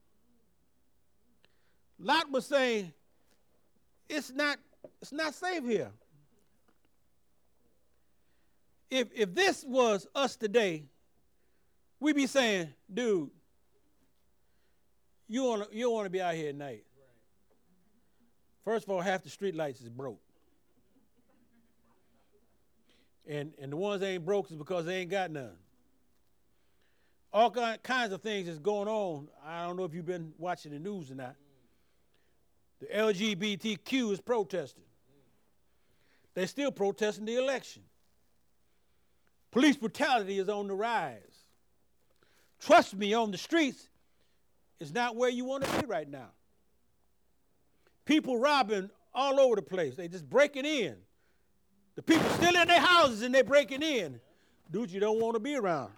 Lot 1.98 2.30
was 2.30 2.46
saying, 2.46 2.92
it's 4.08 4.32
not, 4.32 4.58
it's 5.02 5.12
not 5.12 5.34
safe 5.34 5.64
here. 5.64 5.90
If, 8.90 9.08
if 9.14 9.34
this 9.34 9.64
was 9.64 10.06
us 10.14 10.36
today, 10.36 10.84
we'd 12.00 12.16
be 12.16 12.26
saying, 12.26 12.68
dude, 12.92 13.30
you 15.28 15.44
want 15.44 15.70
to 15.70 15.76
you 15.76 15.90
want 15.90 16.06
to 16.06 16.10
be 16.10 16.22
out 16.22 16.34
here 16.34 16.48
at 16.48 16.54
night. 16.54 16.84
First 18.64 18.86
of 18.86 18.90
all, 18.90 19.00
half 19.00 19.22
the 19.22 19.30
street 19.30 19.54
lights 19.54 19.80
is 19.80 19.90
broke. 19.90 20.20
And, 23.26 23.52
and 23.60 23.70
the 23.70 23.76
ones 23.76 24.00
that 24.00 24.06
ain't 24.06 24.24
broke 24.24 24.50
is 24.50 24.56
because 24.56 24.86
they 24.86 24.96
ain't 25.00 25.10
got 25.10 25.30
none. 25.30 25.52
All 27.32 27.50
kinds 27.50 28.12
of 28.12 28.22
things 28.22 28.48
is 28.48 28.58
going 28.58 28.88
on. 28.88 29.28
I 29.44 29.66
don't 29.66 29.76
know 29.76 29.84
if 29.84 29.92
you've 29.92 30.06
been 30.06 30.32
watching 30.38 30.72
the 30.72 30.78
news 30.78 31.10
or 31.10 31.14
not. 31.14 31.36
The 32.80 32.86
LGBTQ 32.86 34.12
is 34.12 34.20
protesting. 34.20 34.84
They're 36.34 36.46
still 36.46 36.70
protesting 36.70 37.24
the 37.24 37.36
election. 37.36 37.82
Police 39.50 39.76
brutality 39.76 40.38
is 40.38 40.48
on 40.48 40.68
the 40.68 40.74
rise. 40.74 41.18
Trust 42.60 42.94
me, 42.94 43.14
on 43.14 43.30
the 43.30 43.38
streets 43.38 43.88
is 44.80 44.92
not 44.92 45.16
where 45.16 45.30
you 45.30 45.44
want 45.44 45.64
to 45.64 45.80
be 45.80 45.86
right 45.86 46.08
now. 46.08 46.28
People 48.04 48.38
robbing 48.38 48.90
all 49.12 49.38
over 49.38 49.56
the 49.56 49.62
place. 49.62 49.96
They 49.96 50.08
just 50.08 50.28
breaking 50.28 50.64
in. 50.64 50.96
The 51.96 52.02
people 52.02 52.28
still 52.30 52.54
in 52.54 52.68
their 52.68 52.80
houses 52.80 53.22
and 53.22 53.34
they're 53.34 53.44
breaking 53.44 53.82
in. 53.82 54.20
Dude, 54.70 54.90
you 54.90 55.00
don't 55.00 55.20
want 55.20 55.34
to 55.34 55.40
be 55.40 55.56
around. 55.56 55.92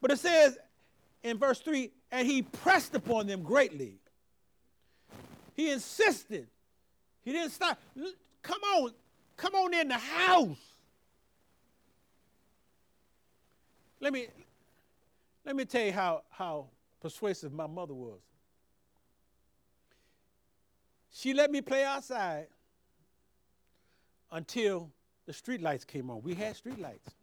But 0.00 0.10
it 0.10 0.18
says 0.18 0.58
in 1.22 1.38
verse 1.38 1.60
3 1.60 1.90
and 2.12 2.26
he 2.26 2.42
pressed 2.42 2.94
upon 2.94 3.26
them 3.26 3.42
greatly. 3.42 3.98
He 5.54 5.70
insisted. 5.70 6.46
He 7.24 7.32
didn't 7.32 7.50
stop. 7.50 7.78
Come 8.42 8.60
on, 8.76 8.92
come 9.36 9.54
on 9.54 9.74
in 9.74 9.88
the 9.88 9.94
house. 9.94 10.56
Let 14.00 14.12
me 14.12 14.28
let 15.46 15.54
me 15.54 15.64
tell 15.64 15.84
you 15.84 15.92
how, 15.92 16.22
how 16.28 16.66
persuasive 17.00 17.52
my 17.52 17.68
mother 17.68 17.94
was. 17.94 18.20
She 21.12 21.32
let 21.32 21.52
me 21.52 21.60
play 21.60 21.84
outside 21.84 22.48
until 24.32 24.90
the 25.24 25.32
street 25.32 25.62
lights 25.62 25.84
came 25.84 26.10
on. 26.10 26.20
We 26.22 26.34
had 26.34 26.56
street 26.56 26.80
lights. 26.80 27.15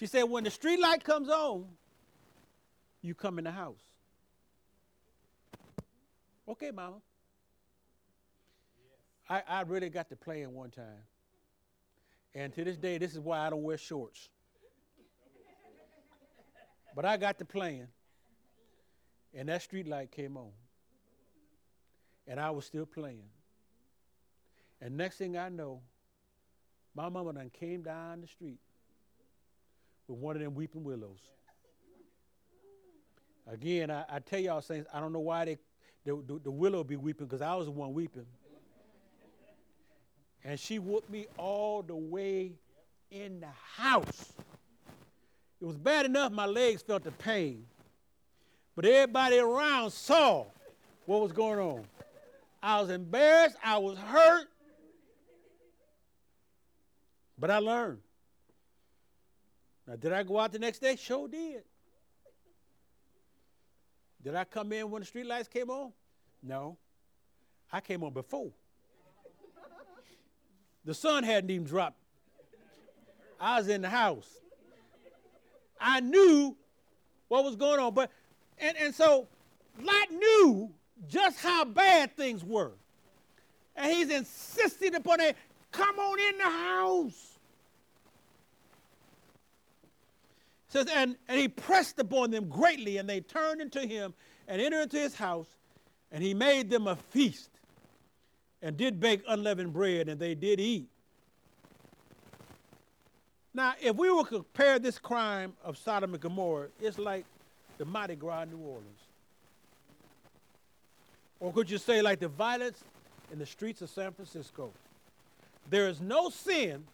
She 0.00 0.06
said, 0.06 0.22
when 0.22 0.44
the 0.44 0.50
street 0.50 0.80
light 0.80 1.04
comes 1.04 1.28
on, 1.28 1.66
you 3.02 3.14
come 3.14 3.36
in 3.36 3.44
the 3.44 3.50
house. 3.50 3.82
Okay, 6.48 6.70
mama. 6.70 7.02
I, 9.28 9.42
I 9.46 9.60
really 9.60 9.90
got 9.90 10.08
to 10.08 10.16
play 10.16 10.40
in 10.40 10.54
one 10.54 10.70
time. 10.70 11.04
And 12.34 12.50
to 12.54 12.64
this 12.64 12.78
day, 12.78 12.96
this 12.96 13.12
is 13.12 13.18
why 13.18 13.40
I 13.40 13.50
don't 13.50 13.62
wear 13.62 13.76
shorts. 13.76 14.30
but 16.96 17.04
I 17.04 17.18
got 17.18 17.36
to 17.40 17.44
playing, 17.44 17.88
and 19.34 19.50
that 19.50 19.60
street 19.60 19.86
light 19.86 20.10
came 20.10 20.38
on. 20.38 20.48
And 22.26 22.40
I 22.40 22.48
was 22.52 22.64
still 22.64 22.86
playing. 22.86 23.28
And 24.80 24.96
next 24.96 25.18
thing 25.18 25.36
I 25.36 25.50
know, 25.50 25.82
my 26.94 27.10
mama 27.10 27.34
done 27.34 27.50
came 27.50 27.82
down 27.82 28.22
the 28.22 28.26
street 28.26 28.60
with 30.10 30.18
one 30.18 30.36
of 30.36 30.42
them 30.42 30.54
weeping 30.54 30.82
willows. 30.82 31.20
Again, 33.46 33.90
I, 33.90 34.04
I 34.08 34.18
tell 34.18 34.40
y'all 34.40 34.60
things, 34.60 34.86
I 34.92 35.00
don't 35.00 35.12
know 35.12 35.20
why 35.20 35.44
they 35.44 35.58
the, 36.04 36.22
the, 36.26 36.40
the 36.44 36.50
willow 36.50 36.82
be 36.82 36.96
weeping 36.96 37.26
because 37.26 37.42
I 37.42 37.54
was 37.54 37.66
the 37.66 37.72
one 37.72 37.92
weeping. 37.92 38.26
And 40.44 40.58
she 40.58 40.78
whooped 40.78 41.10
me 41.10 41.26
all 41.36 41.82
the 41.82 41.94
way 41.94 42.52
in 43.10 43.40
the 43.40 43.48
house. 43.76 44.32
It 45.60 45.66
was 45.66 45.76
bad 45.76 46.06
enough 46.06 46.32
my 46.32 46.46
legs 46.46 46.82
felt 46.82 47.04
the 47.04 47.10
pain, 47.12 47.66
but 48.74 48.86
everybody 48.86 49.38
around 49.38 49.90
saw 49.90 50.46
what 51.04 51.20
was 51.20 51.32
going 51.32 51.58
on. 51.58 51.84
I 52.62 52.80
was 52.80 52.90
embarrassed, 52.90 53.56
I 53.62 53.78
was 53.78 53.98
hurt, 53.98 54.48
but 57.38 57.50
I 57.50 57.58
learned. 57.58 57.98
Now, 59.90 59.96
did 59.96 60.12
I 60.12 60.22
go 60.22 60.38
out 60.38 60.52
the 60.52 60.60
next 60.60 60.78
day? 60.78 60.94
Sure 60.94 61.26
did. 61.26 61.64
Did 64.22 64.36
I 64.36 64.44
come 64.44 64.72
in 64.72 64.88
when 64.88 65.00
the 65.00 65.06
street 65.06 65.26
lights 65.26 65.48
came 65.48 65.68
on? 65.68 65.92
No. 66.44 66.76
I 67.72 67.80
came 67.80 68.04
on 68.04 68.12
before. 68.12 68.52
The 70.84 70.94
sun 70.94 71.24
hadn't 71.24 71.50
even 71.50 71.66
dropped. 71.66 71.96
I 73.40 73.58
was 73.58 73.66
in 73.66 73.82
the 73.82 73.88
house. 73.88 74.28
I 75.80 75.98
knew 75.98 76.56
what 77.26 77.42
was 77.42 77.56
going 77.56 77.80
on. 77.80 77.92
But 77.92 78.12
and, 78.58 78.76
and 78.76 78.94
so 78.94 79.26
Lot 79.82 80.12
knew 80.12 80.70
just 81.08 81.40
how 81.40 81.64
bad 81.64 82.16
things 82.16 82.44
were. 82.44 82.74
And 83.74 83.90
he's 83.90 84.10
insisting 84.10 84.94
upon 84.94 85.18
it. 85.18 85.36
Come 85.72 85.98
on 85.98 86.20
in 86.20 86.38
the 86.38 86.44
house. 86.44 87.29
Says, 90.70 90.86
and, 90.94 91.16
and 91.28 91.38
he 91.38 91.48
pressed 91.48 91.98
upon 91.98 92.30
them 92.30 92.48
greatly, 92.48 92.96
and 92.98 93.08
they 93.08 93.20
turned 93.20 93.60
into 93.60 93.80
him 93.80 94.14
and 94.48 94.62
entered 94.62 94.82
into 94.82 94.98
his 94.98 95.14
house, 95.14 95.48
and 96.12 96.22
he 96.22 96.32
made 96.32 96.70
them 96.70 96.86
a 96.86 96.96
feast, 96.96 97.50
and 98.62 98.76
did 98.76 99.00
bake 99.00 99.22
unleavened 99.28 99.72
bread, 99.72 100.08
and 100.08 100.20
they 100.20 100.34
did 100.34 100.60
eat. 100.60 100.88
Now, 103.52 103.74
if 103.80 103.96
we 103.96 104.10
were 104.10 104.22
to 104.22 104.28
compare 104.28 104.78
this 104.78 104.98
crime 104.98 105.54
of 105.64 105.76
Sodom 105.76 106.14
and 106.14 106.22
Gomorrah, 106.22 106.68
it's 106.80 106.98
like 106.98 107.24
the 107.78 107.84
Mardi 107.84 108.14
Gras 108.14 108.42
in 108.42 108.50
New 108.50 108.58
Orleans. 108.58 109.00
Or 111.40 111.52
could 111.52 111.68
you 111.68 111.78
say 111.78 112.00
like 112.00 112.20
the 112.20 112.28
violence 112.28 112.84
in 113.32 113.40
the 113.40 113.46
streets 113.46 113.82
of 113.82 113.90
San 113.90 114.12
Francisco? 114.12 114.70
There 115.68 115.88
is 115.88 116.00
no 116.00 116.30
sin 116.30 116.84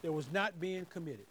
that 0.00 0.12
was 0.12 0.32
not 0.32 0.58
being 0.58 0.86
committed. 0.86 1.26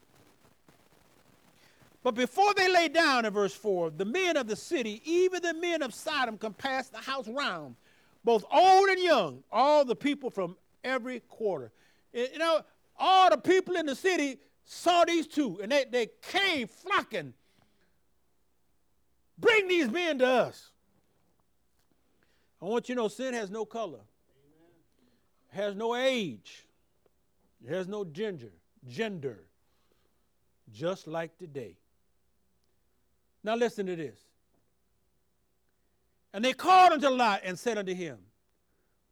But 2.07 2.15
before 2.15 2.53
they 2.53 2.71
lay 2.71 2.87
down 2.87 3.25
in 3.25 3.33
verse 3.33 3.53
4, 3.53 3.89
the 3.89 4.05
men 4.05 4.37
of 4.37 4.47
the 4.47 4.55
city, 4.55 5.01
even 5.03 5.41
the 5.41 5.53
men 5.53 5.81
of 5.81 5.93
Sodom, 5.93 6.37
compassed 6.37 6.93
the 6.93 6.99
house 6.99 7.27
round, 7.27 7.75
both 8.23 8.45
old 8.49 8.87
and 8.87 9.03
young, 9.03 9.43
all 9.51 9.83
the 9.83 9.93
people 9.93 10.29
from 10.29 10.55
every 10.85 11.19
quarter. 11.19 11.69
You 12.13 12.37
know, 12.37 12.61
all 12.97 13.29
the 13.29 13.37
people 13.37 13.75
in 13.75 13.85
the 13.85 13.93
city 13.93 14.39
saw 14.63 15.03
these 15.03 15.27
two, 15.27 15.59
and 15.61 15.69
they, 15.69 15.83
they 15.83 16.07
came 16.21 16.69
flocking. 16.69 17.33
Bring 19.37 19.67
these 19.67 19.89
men 19.89 20.19
to 20.19 20.27
us. 20.27 20.71
I 22.61 22.65
want 22.67 22.87
you 22.87 22.95
to 22.95 23.01
know 23.01 23.07
sin 23.09 23.33
has 23.33 23.49
no 23.49 23.65
color, 23.65 23.99
has 25.49 25.75
no 25.75 25.93
age, 25.93 26.67
has 27.67 27.85
no 27.85 28.05
gender, 28.05 28.53
gender, 28.87 29.43
just 30.71 31.05
like 31.05 31.37
today. 31.37 31.75
Now 33.43 33.55
listen 33.55 33.85
to 33.85 33.95
this. 33.95 34.17
And 36.33 36.43
they 36.43 36.53
called 36.53 36.93
unto 36.93 37.09
Lot 37.09 37.41
and 37.43 37.57
said 37.57 37.77
unto 37.77 37.93
him, 37.93 38.17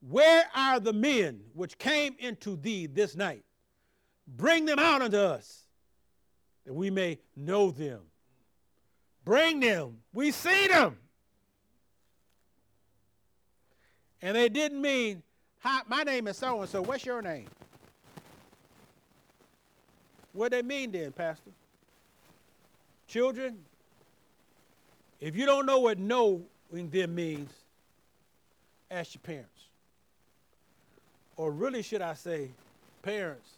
Where 0.01 0.45
are 0.55 0.79
the 0.79 0.93
men 0.93 1.41
which 1.53 1.77
came 1.77 2.15
into 2.19 2.55
thee 2.55 2.88
this 2.88 3.15
night? 3.15 3.43
Bring 4.27 4.65
them 4.65 4.79
out 4.79 5.01
unto 5.01 5.17
us, 5.17 5.65
that 6.65 6.73
we 6.73 6.89
may 6.89 7.19
know 7.35 7.71
them. 7.71 8.01
Bring 9.23 9.59
them. 9.59 9.97
We 10.13 10.31
see 10.31 10.67
them. 10.67 10.97
And 14.21 14.35
they 14.35 14.49
didn't 14.49 14.81
mean, 14.81 15.23
Hi, 15.59 15.81
my 15.88 16.03
name 16.03 16.27
is 16.27 16.38
so 16.38 16.61
and 16.61 16.69
so. 16.69 16.83
What's 16.83 17.05
your 17.05 17.23
name? 17.23 17.47
What 20.31 20.51
they 20.51 20.61
mean 20.61 20.91
then, 20.91 21.11
Pastor? 21.11 21.49
Children, 23.07 23.57
if 25.25 25.35
you 25.35 25.47
don't 25.47 25.65
know 25.65 25.79
what 25.79 25.97
knowing 25.97 26.45
them 26.91 27.15
means, 27.15 27.49
ask 28.91 29.15
your 29.15 29.21
parents. 29.21 29.49
Or 31.35 31.51
really, 31.51 31.81
should 31.81 32.03
I 32.03 32.13
say, 32.13 32.51
parents, 33.01 33.49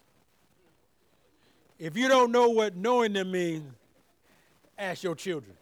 if 1.77 1.97
you 1.97 2.07
don't 2.07 2.31
know 2.31 2.47
what 2.47 2.77
knowing 2.77 3.11
them 3.11 3.31
means, 3.31 3.69
ask 4.77 5.03
your 5.03 5.13
children. 5.13 5.57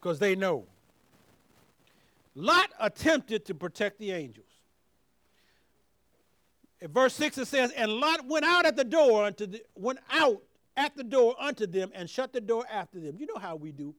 Because 0.00 0.20
they 0.20 0.36
know. 0.36 0.66
Lot 2.36 2.70
attempted 2.78 3.44
to 3.46 3.54
protect 3.56 3.98
the 3.98 4.12
angels. 4.12 4.46
In 6.80 6.92
verse 6.92 7.14
6 7.14 7.38
it 7.38 7.48
says, 7.48 7.72
And 7.72 7.90
Lot 7.90 8.24
went 8.24 8.44
out 8.44 8.66
at 8.66 8.76
the 8.76 8.84
door 8.84 9.24
unto 9.24 9.46
the, 9.46 9.64
went 9.74 9.98
out 10.12 10.40
at 10.76 10.96
the 10.96 11.02
door 11.02 11.34
unto 11.40 11.66
them 11.66 11.90
and 11.92 12.08
shut 12.08 12.32
the 12.32 12.40
door 12.40 12.64
after 12.70 13.00
them. 13.00 13.16
You 13.18 13.26
know 13.26 13.40
how 13.40 13.56
we 13.56 13.72
do. 13.72 13.96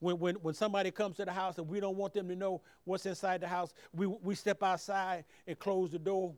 When, 0.00 0.18
when, 0.18 0.34
when 0.36 0.54
somebody 0.54 0.90
comes 0.90 1.16
to 1.16 1.24
the 1.24 1.32
house 1.32 1.58
and 1.58 1.68
we 1.68 1.80
don't 1.80 1.96
want 1.96 2.14
them 2.14 2.28
to 2.28 2.36
know 2.36 2.60
what's 2.84 3.06
inside 3.06 3.40
the 3.40 3.48
house, 3.48 3.72
we, 3.92 4.06
we 4.06 4.34
step 4.34 4.62
outside 4.62 5.24
and 5.46 5.58
close 5.58 5.90
the 5.90 5.98
door. 5.98 6.32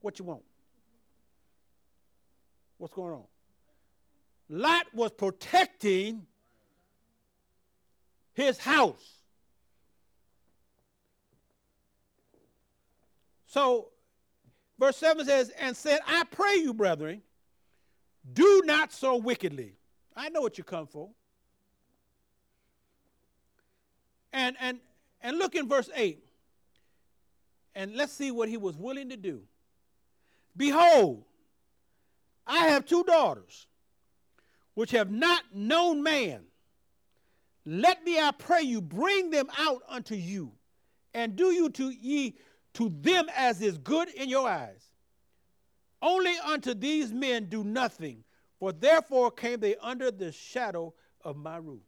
What 0.00 0.18
you 0.18 0.24
want? 0.24 0.42
What's 2.78 2.94
going 2.94 3.12
on? 3.12 3.24
Lot 4.48 4.86
was 4.94 5.10
protecting 5.12 6.26
his 8.32 8.58
house. 8.58 9.18
So, 13.48 13.88
verse 14.78 14.96
7 14.96 15.26
says, 15.26 15.50
And 15.58 15.76
said, 15.76 15.98
I 16.06 16.24
pray 16.30 16.56
you, 16.56 16.72
brethren, 16.72 17.22
do 18.32 18.62
not 18.64 18.92
so 18.92 19.16
wickedly. 19.16 19.74
I 20.14 20.28
know 20.28 20.40
what 20.40 20.56
you 20.56 20.64
come 20.64 20.86
for. 20.86 21.10
And 24.38 24.56
and 24.60 24.78
and 25.20 25.36
look 25.36 25.56
in 25.56 25.68
verse 25.68 25.90
8. 25.94 26.24
And 27.74 27.96
let's 27.96 28.12
see 28.12 28.30
what 28.30 28.48
he 28.48 28.56
was 28.56 28.76
willing 28.76 29.08
to 29.08 29.16
do. 29.16 29.42
Behold, 30.56 31.24
I 32.46 32.68
have 32.68 32.86
two 32.86 33.02
daughters 33.04 33.66
which 34.74 34.92
have 34.92 35.10
not 35.10 35.42
known 35.52 36.02
man. 36.04 36.44
Let 37.66 38.04
me, 38.04 38.18
I 38.18 38.30
pray 38.30 38.62
you, 38.62 38.80
bring 38.80 39.30
them 39.30 39.48
out 39.58 39.82
unto 39.88 40.14
you, 40.14 40.52
and 41.12 41.34
do 41.34 41.46
you 41.46 41.68
to 41.70 41.90
ye 41.90 42.38
to 42.74 42.88
them 43.00 43.26
as 43.36 43.60
is 43.60 43.76
good 43.76 44.08
in 44.10 44.28
your 44.28 44.48
eyes. 44.48 44.84
Only 46.00 46.34
unto 46.38 46.74
these 46.74 47.12
men 47.12 47.46
do 47.46 47.64
nothing, 47.64 48.22
for 48.60 48.72
therefore 48.72 49.32
came 49.32 49.58
they 49.58 49.74
under 49.76 50.12
the 50.12 50.30
shadow 50.30 50.94
of 51.22 51.36
my 51.36 51.56
roof. 51.56 51.87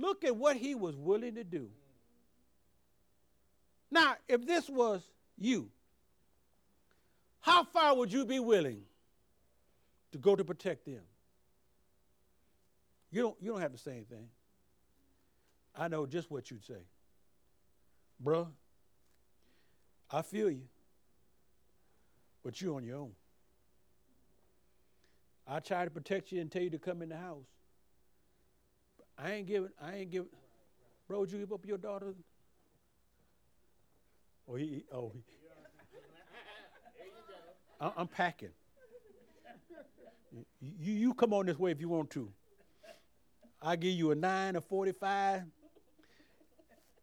Look 0.00 0.24
at 0.24 0.34
what 0.34 0.56
he 0.56 0.74
was 0.74 0.96
willing 0.96 1.34
to 1.34 1.44
do. 1.44 1.68
Now, 3.90 4.14
if 4.28 4.46
this 4.46 4.66
was 4.68 5.02
you, 5.36 5.68
how 7.40 7.64
far 7.64 7.94
would 7.96 8.10
you 8.10 8.24
be 8.24 8.40
willing 8.40 8.82
to 10.12 10.18
go 10.18 10.34
to 10.34 10.42
protect 10.42 10.86
them? 10.86 11.02
You 13.10 13.22
don't, 13.22 13.36
you 13.40 13.52
don't 13.52 13.60
have 13.60 13.72
to 13.72 13.78
say 13.78 13.92
anything. 13.92 14.28
I 15.76 15.88
know 15.88 16.06
just 16.06 16.30
what 16.30 16.50
you'd 16.50 16.64
say. 16.64 16.86
Bruh, 18.24 18.46
I 20.10 20.22
feel 20.22 20.50
you, 20.50 20.62
but 22.42 22.58
you're 22.60 22.76
on 22.76 22.84
your 22.84 22.96
own. 22.96 23.12
I 25.46 25.60
try 25.60 25.84
to 25.84 25.90
protect 25.90 26.32
you 26.32 26.40
and 26.40 26.50
tell 26.50 26.62
you 26.62 26.70
to 26.70 26.78
come 26.78 27.02
in 27.02 27.10
the 27.10 27.16
house. 27.18 27.48
I 29.22 29.32
ain't 29.32 29.46
giving, 29.46 29.70
I 29.80 29.96
ain't 29.96 30.10
giving. 30.10 30.28
Bro, 31.06 31.20
would 31.20 31.32
you 31.32 31.38
give 31.38 31.52
up 31.52 31.66
your 31.66 31.76
daughter? 31.76 32.14
Oh, 34.48 34.54
he, 34.54 34.84
oh, 34.92 35.12
he. 35.14 35.22
I'm 37.96 38.08
packing. 38.08 38.50
You, 40.60 40.92
you 40.94 41.14
come 41.14 41.32
on 41.32 41.46
this 41.46 41.58
way 41.58 41.70
if 41.70 41.80
you 41.80 41.88
want 41.88 42.10
to. 42.10 42.32
I 43.60 43.76
give 43.76 43.92
you 43.92 44.10
a 44.10 44.14
nine, 44.14 44.56
a 44.56 44.60
forty-five. 44.60 45.42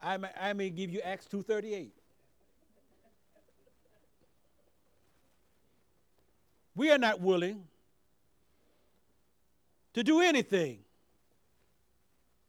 I 0.01 0.17
may, 0.17 0.29
I 0.39 0.53
may 0.53 0.69
give 0.69 0.89
you 0.89 1.01
Acts 1.01 1.25
two 1.27 1.43
thirty-eight. 1.43 1.93
We 6.75 6.89
are 6.91 6.97
not 6.97 7.19
willing 7.19 7.63
to 9.93 10.03
do 10.03 10.21
anything 10.21 10.79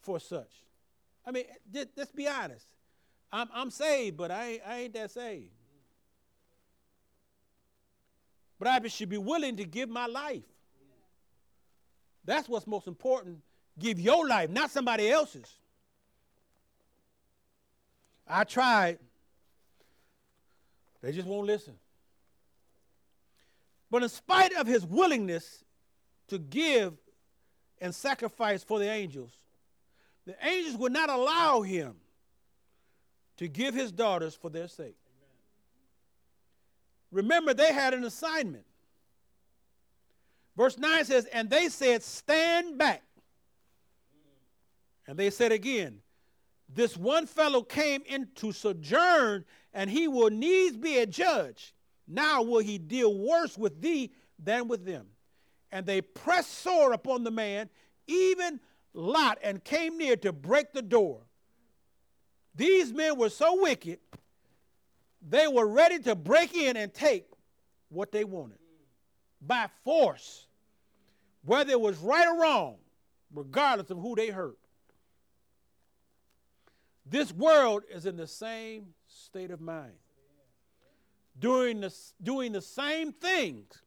for 0.08 0.18
such. 0.18 0.64
I 1.26 1.32
mean, 1.32 1.44
let's 1.94 2.12
be 2.12 2.26
honest. 2.26 2.66
I'm, 3.30 3.46
I'm 3.52 3.70
saved, 3.70 4.16
but 4.16 4.30
I 4.30 4.58
I 4.66 4.78
ain't 4.78 4.94
that 4.94 5.10
saved. 5.10 5.50
But 8.58 8.68
I 8.68 8.88
should 8.88 9.10
be 9.10 9.18
willing 9.18 9.58
to 9.58 9.66
give 9.66 9.90
my 9.90 10.06
life. 10.06 10.48
That's 12.24 12.48
what's 12.48 12.66
most 12.66 12.86
important. 12.86 13.40
Give 13.78 14.00
your 14.00 14.26
life, 14.26 14.48
not 14.48 14.70
somebody 14.70 15.10
else's. 15.10 15.54
I 18.26 18.44
tried. 18.44 18.98
They 21.02 21.12
just 21.12 21.28
won't 21.28 21.46
listen. 21.46 21.74
But 23.90 24.02
in 24.02 24.08
spite 24.08 24.54
of 24.54 24.66
his 24.66 24.86
willingness 24.86 25.64
to 26.28 26.38
give 26.38 26.94
and 27.78 27.94
sacrifice 27.94 28.64
for 28.64 28.78
the 28.78 28.88
angels, 28.88 29.32
the 30.28 30.36
angels 30.46 30.76
would 30.76 30.92
not 30.92 31.08
allow 31.08 31.62
him 31.62 31.94
to 33.38 33.48
give 33.48 33.74
his 33.74 33.90
daughters 33.90 34.34
for 34.34 34.50
their 34.50 34.68
sake. 34.68 34.98
Remember, 37.10 37.54
they 37.54 37.72
had 37.72 37.94
an 37.94 38.04
assignment. 38.04 38.66
Verse 40.54 40.76
9 40.76 41.06
says, 41.06 41.24
And 41.32 41.48
they 41.48 41.70
said, 41.70 42.02
Stand 42.02 42.76
back. 42.76 43.02
And 45.06 45.18
they 45.18 45.30
said 45.30 45.50
again, 45.50 46.00
This 46.68 46.94
one 46.94 47.24
fellow 47.24 47.62
came 47.62 48.02
in 48.04 48.28
to 48.34 48.52
sojourn, 48.52 49.46
and 49.72 49.88
he 49.88 50.08
will 50.08 50.28
needs 50.28 50.76
be 50.76 50.98
a 50.98 51.06
judge. 51.06 51.74
Now 52.06 52.42
will 52.42 52.58
he 52.58 52.76
deal 52.76 53.16
worse 53.16 53.56
with 53.56 53.80
thee 53.80 54.12
than 54.38 54.68
with 54.68 54.84
them. 54.84 55.06
And 55.72 55.86
they 55.86 56.02
pressed 56.02 56.52
sore 56.52 56.92
upon 56.92 57.24
the 57.24 57.30
man, 57.30 57.70
even 58.06 58.60
Lot 58.94 59.38
and 59.42 59.62
came 59.62 59.98
near 59.98 60.16
to 60.16 60.32
break 60.32 60.72
the 60.72 60.82
door. 60.82 61.20
These 62.54 62.92
men 62.92 63.16
were 63.16 63.28
so 63.28 63.60
wicked, 63.60 64.00
they 65.26 65.46
were 65.46 65.66
ready 65.66 65.98
to 66.00 66.14
break 66.14 66.54
in 66.54 66.76
and 66.76 66.92
take 66.92 67.26
what 67.88 68.12
they 68.12 68.24
wanted 68.24 68.58
by 69.40 69.68
force, 69.84 70.46
whether 71.44 71.72
it 71.72 71.80
was 71.80 71.96
right 71.98 72.26
or 72.26 72.40
wrong, 72.40 72.76
regardless 73.32 73.90
of 73.90 73.98
who 73.98 74.14
they 74.16 74.28
hurt. 74.28 74.58
This 77.06 77.32
world 77.32 77.84
is 77.90 78.06
in 78.06 78.16
the 78.16 78.26
same 78.26 78.88
state 79.06 79.50
of 79.50 79.60
mind, 79.60 79.94
doing 81.38 81.80
the, 81.80 81.94
doing 82.22 82.52
the 82.52 82.60
same 82.60 83.12
things 83.12 83.82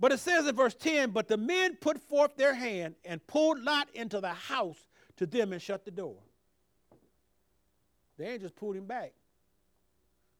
but 0.00 0.12
it 0.12 0.18
says 0.18 0.46
in 0.46 0.54
verse 0.56 0.74
10 0.74 1.10
But 1.10 1.28
the 1.28 1.36
men 1.36 1.76
put 1.76 1.98
forth 1.98 2.36
their 2.36 2.54
hand 2.54 2.94
and 3.04 3.24
pulled 3.26 3.60
Lot 3.62 3.88
into 3.94 4.20
the 4.20 4.32
house 4.32 4.86
to 5.16 5.26
them 5.26 5.52
and 5.52 5.62
shut 5.62 5.84
the 5.84 5.90
door. 5.90 6.16
The 8.18 8.28
angels 8.28 8.52
pulled 8.52 8.76
him 8.76 8.86
back. 8.86 9.12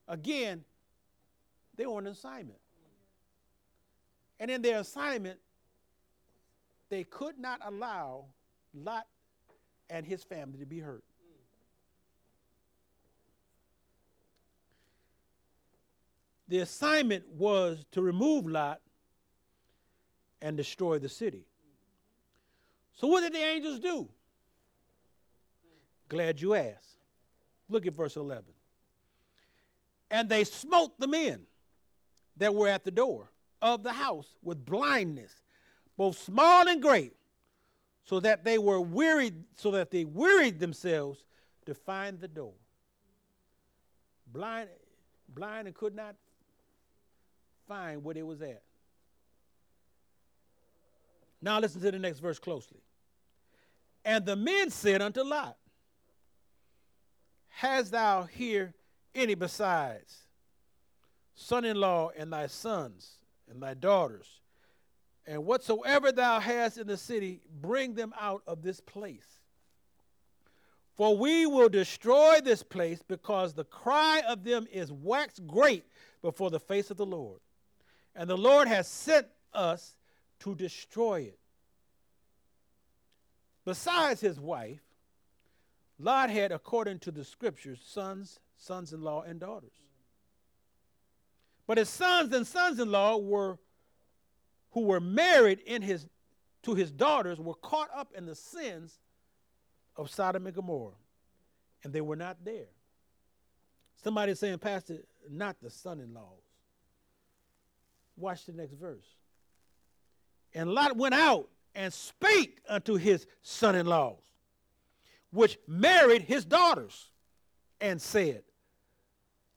Again, 0.06 0.64
they 1.76 1.86
were 1.86 1.96
on 1.96 2.06
an 2.06 2.12
assignment. 2.12 2.58
And 4.38 4.50
in 4.50 4.62
their 4.62 4.80
assignment, 4.80 5.38
they 6.88 7.04
could 7.04 7.38
not 7.38 7.60
allow 7.64 8.26
Lot 8.74 9.06
and 9.88 10.04
his 10.04 10.22
family 10.22 10.58
to 10.58 10.66
be 10.66 10.80
hurt. 10.80 11.04
The 16.48 16.58
assignment 16.58 17.26
was 17.28 17.84
to 17.92 18.02
remove 18.02 18.46
Lot 18.46 18.80
and 20.44 20.58
destroy 20.58 20.98
the 20.98 21.08
city. 21.08 21.46
So, 22.92 23.08
what 23.08 23.22
did 23.22 23.32
the 23.32 23.42
angels 23.42 23.80
do? 23.80 24.06
Glad 26.08 26.38
you 26.40 26.54
asked. 26.54 26.98
Look 27.70 27.86
at 27.86 27.94
verse 27.94 28.16
11. 28.16 28.44
And 30.10 30.28
they 30.28 30.44
smote 30.44 31.00
the 31.00 31.08
men 31.08 31.40
that 32.36 32.54
were 32.54 32.68
at 32.68 32.84
the 32.84 32.90
door 32.90 33.30
of 33.62 33.82
the 33.82 33.92
house 33.92 34.28
with 34.42 34.64
blindness, 34.66 35.32
both 35.96 36.18
small 36.18 36.68
and 36.68 36.82
great, 36.82 37.14
so 38.04 38.20
that 38.20 38.44
they 38.44 38.58
were 38.58 38.82
wearied, 38.82 39.44
so 39.56 39.70
that 39.70 39.90
they 39.90 40.04
wearied 40.04 40.60
themselves 40.60 41.24
to 41.64 41.74
find 41.74 42.20
the 42.20 42.28
door. 42.28 42.52
Blind, 44.30 44.68
blind 45.34 45.68
and 45.68 45.74
could 45.74 45.94
not 45.94 46.16
find 47.66 48.04
where 48.04 48.18
it 48.18 48.26
was 48.26 48.42
at. 48.42 48.62
Now 51.44 51.60
listen 51.60 51.82
to 51.82 51.90
the 51.90 51.98
next 51.98 52.20
verse 52.20 52.38
closely. 52.38 52.80
And 54.02 54.24
the 54.24 54.34
men 54.34 54.70
said 54.70 55.02
unto 55.02 55.22
Lot, 55.22 55.58
Hast 57.48 57.92
thou 57.92 58.22
here 58.22 58.72
any 59.14 59.34
besides 59.34 60.22
son 61.34 61.66
in 61.66 61.76
law 61.76 62.10
and 62.16 62.32
thy 62.32 62.46
sons 62.46 63.18
and 63.50 63.62
thy 63.62 63.74
daughters? 63.74 64.40
And 65.26 65.44
whatsoever 65.44 66.12
thou 66.12 66.40
hast 66.40 66.78
in 66.78 66.86
the 66.86 66.96
city, 66.96 67.42
bring 67.60 67.92
them 67.92 68.14
out 68.18 68.42
of 68.46 68.62
this 68.62 68.80
place. 68.80 69.40
For 70.96 71.14
we 71.14 71.44
will 71.44 71.68
destroy 71.68 72.40
this 72.42 72.62
place 72.62 73.02
because 73.06 73.52
the 73.52 73.64
cry 73.64 74.22
of 74.26 74.44
them 74.44 74.66
is 74.72 74.90
waxed 74.90 75.46
great 75.46 75.84
before 76.22 76.50
the 76.50 76.60
face 76.60 76.90
of 76.90 76.96
the 76.96 77.04
Lord. 77.04 77.40
And 78.16 78.30
the 78.30 78.38
Lord 78.38 78.66
has 78.66 78.88
sent 78.88 79.26
us 79.52 79.94
to 80.44 80.54
destroy 80.54 81.22
it. 81.22 81.38
Besides 83.64 84.20
his 84.20 84.38
wife, 84.38 84.80
Lot 85.98 86.28
had, 86.28 86.52
according 86.52 86.98
to 87.00 87.10
the 87.10 87.24
scriptures, 87.24 87.80
sons, 87.84 88.40
sons 88.58 88.92
in 88.92 89.00
law, 89.00 89.22
and 89.22 89.40
daughters. 89.40 89.72
But 91.66 91.78
his 91.78 91.88
sons 91.88 92.34
and 92.34 92.46
sons 92.46 92.78
in 92.78 92.90
law 92.90 93.16
were 93.16 93.58
who 94.72 94.82
were 94.82 95.00
married 95.00 95.60
in 95.60 95.80
his 95.80 96.06
to 96.64 96.74
his 96.74 96.90
daughters 96.90 97.38
were 97.38 97.54
caught 97.54 97.88
up 97.94 98.12
in 98.14 98.26
the 98.26 98.34
sins 98.34 98.98
of 99.96 100.10
Sodom 100.10 100.46
and 100.46 100.54
Gomorrah, 100.54 100.96
and 101.84 101.92
they 101.92 102.00
were 102.00 102.16
not 102.16 102.44
there. 102.44 102.68
Somebody 104.02 104.34
saying, 104.34 104.58
Pastor, 104.58 104.98
not 105.30 105.56
the 105.62 105.70
son 105.70 106.00
in 106.00 106.12
laws. 106.12 106.42
Watch 108.16 108.44
the 108.44 108.52
next 108.52 108.74
verse. 108.74 109.06
And 110.54 110.70
Lot 110.70 110.96
went 110.96 111.14
out 111.14 111.48
and 111.74 111.92
spake 111.92 112.60
unto 112.68 112.94
his 112.94 113.26
son 113.42 113.74
in 113.74 113.86
laws, 113.86 114.22
which 115.32 115.58
married 115.66 116.22
his 116.22 116.44
daughters, 116.44 117.10
and 117.80 118.00
said, 118.00 118.42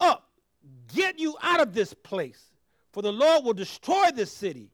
Up, 0.00 0.28
get 0.92 1.18
you 1.18 1.36
out 1.40 1.60
of 1.60 1.72
this 1.72 1.94
place, 1.94 2.42
for 2.92 3.02
the 3.02 3.12
Lord 3.12 3.44
will 3.44 3.54
destroy 3.54 4.10
this 4.12 4.32
city. 4.32 4.70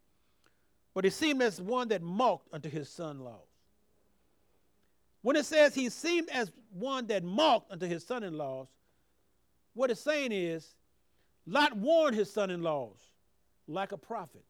But 0.94 1.04
he 1.04 1.10
seemed 1.10 1.42
as 1.42 1.60
one 1.60 1.88
that 1.88 2.02
mocked 2.02 2.48
unto 2.52 2.70
his 2.70 2.88
son 2.88 3.16
in 3.16 3.24
laws. 3.24 3.48
When 5.22 5.37
it 5.37 5.44
says 5.44 5.74
he 5.74 5.88
seemed 5.88 6.28
as 6.30 6.52
one 6.70 7.06
that 7.08 7.24
mocked 7.24 7.72
unto 7.72 7.87
his 7.87 8.04
son 8.06 8.22
in 8.22 8.37
laws, 8.37 8.68
what 9.74 9.90
it's 9.90 10.00
saying 10.00 10.32
is 10.32 10.74
Lot 11.46 11.76
warned 11.76 12.14
his 12.14 12.32
son 12.32 12.50
in 12.50 12.62
laws 12.62 12.98
like 13.66 13.92
a 13.92 13.96
prophet 13.96 14.44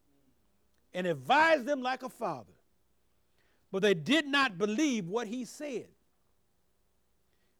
and 0.94 1.07
advised 1.07 1.66
them 1.66 1.83
like 1.83 2.04
a 2.04 2.09
father. 2.09 2.52
But 3.72 3.83
they 3.83 3.94
did 3.94 4.26
not 4.26 4.57
believe 4.57 5.09
what 5.09 5.26
he 5.26 5.44
said. 5.44 5.88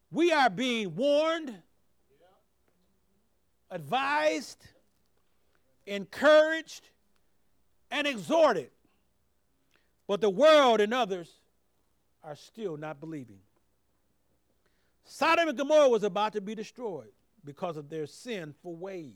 We 0.09 0.31
are 0.31 0.49
being 0.49 0.95
warned, 0.95 1.53
advised, 3.69 4.65
encouraged, 5.85 6.87
and 7.91 8.07
exhorted. 8.07 8.69
But 10.07 10.21
the 10.21 10.29
world 10.29 10.79
and 10.79 10.93
others 10.93 11.29
are 12.23 12.35
still 12.35 12.77
not 12.77 13.01
believing. 13.01 13.39
Sodom 15.03 15.49
and 15.49 15.57
Gomorrah 15.57 15.89
was 15.89 16.03
about 16.03 16.33
to 16.33 16.41
be 16.41 16.55
destroyed 16.55 17.11
because 17.43 17.75
of 17.75 17.89
their 17.89 18.07
sinful 18.07 18.75
ways. 18.75 19.13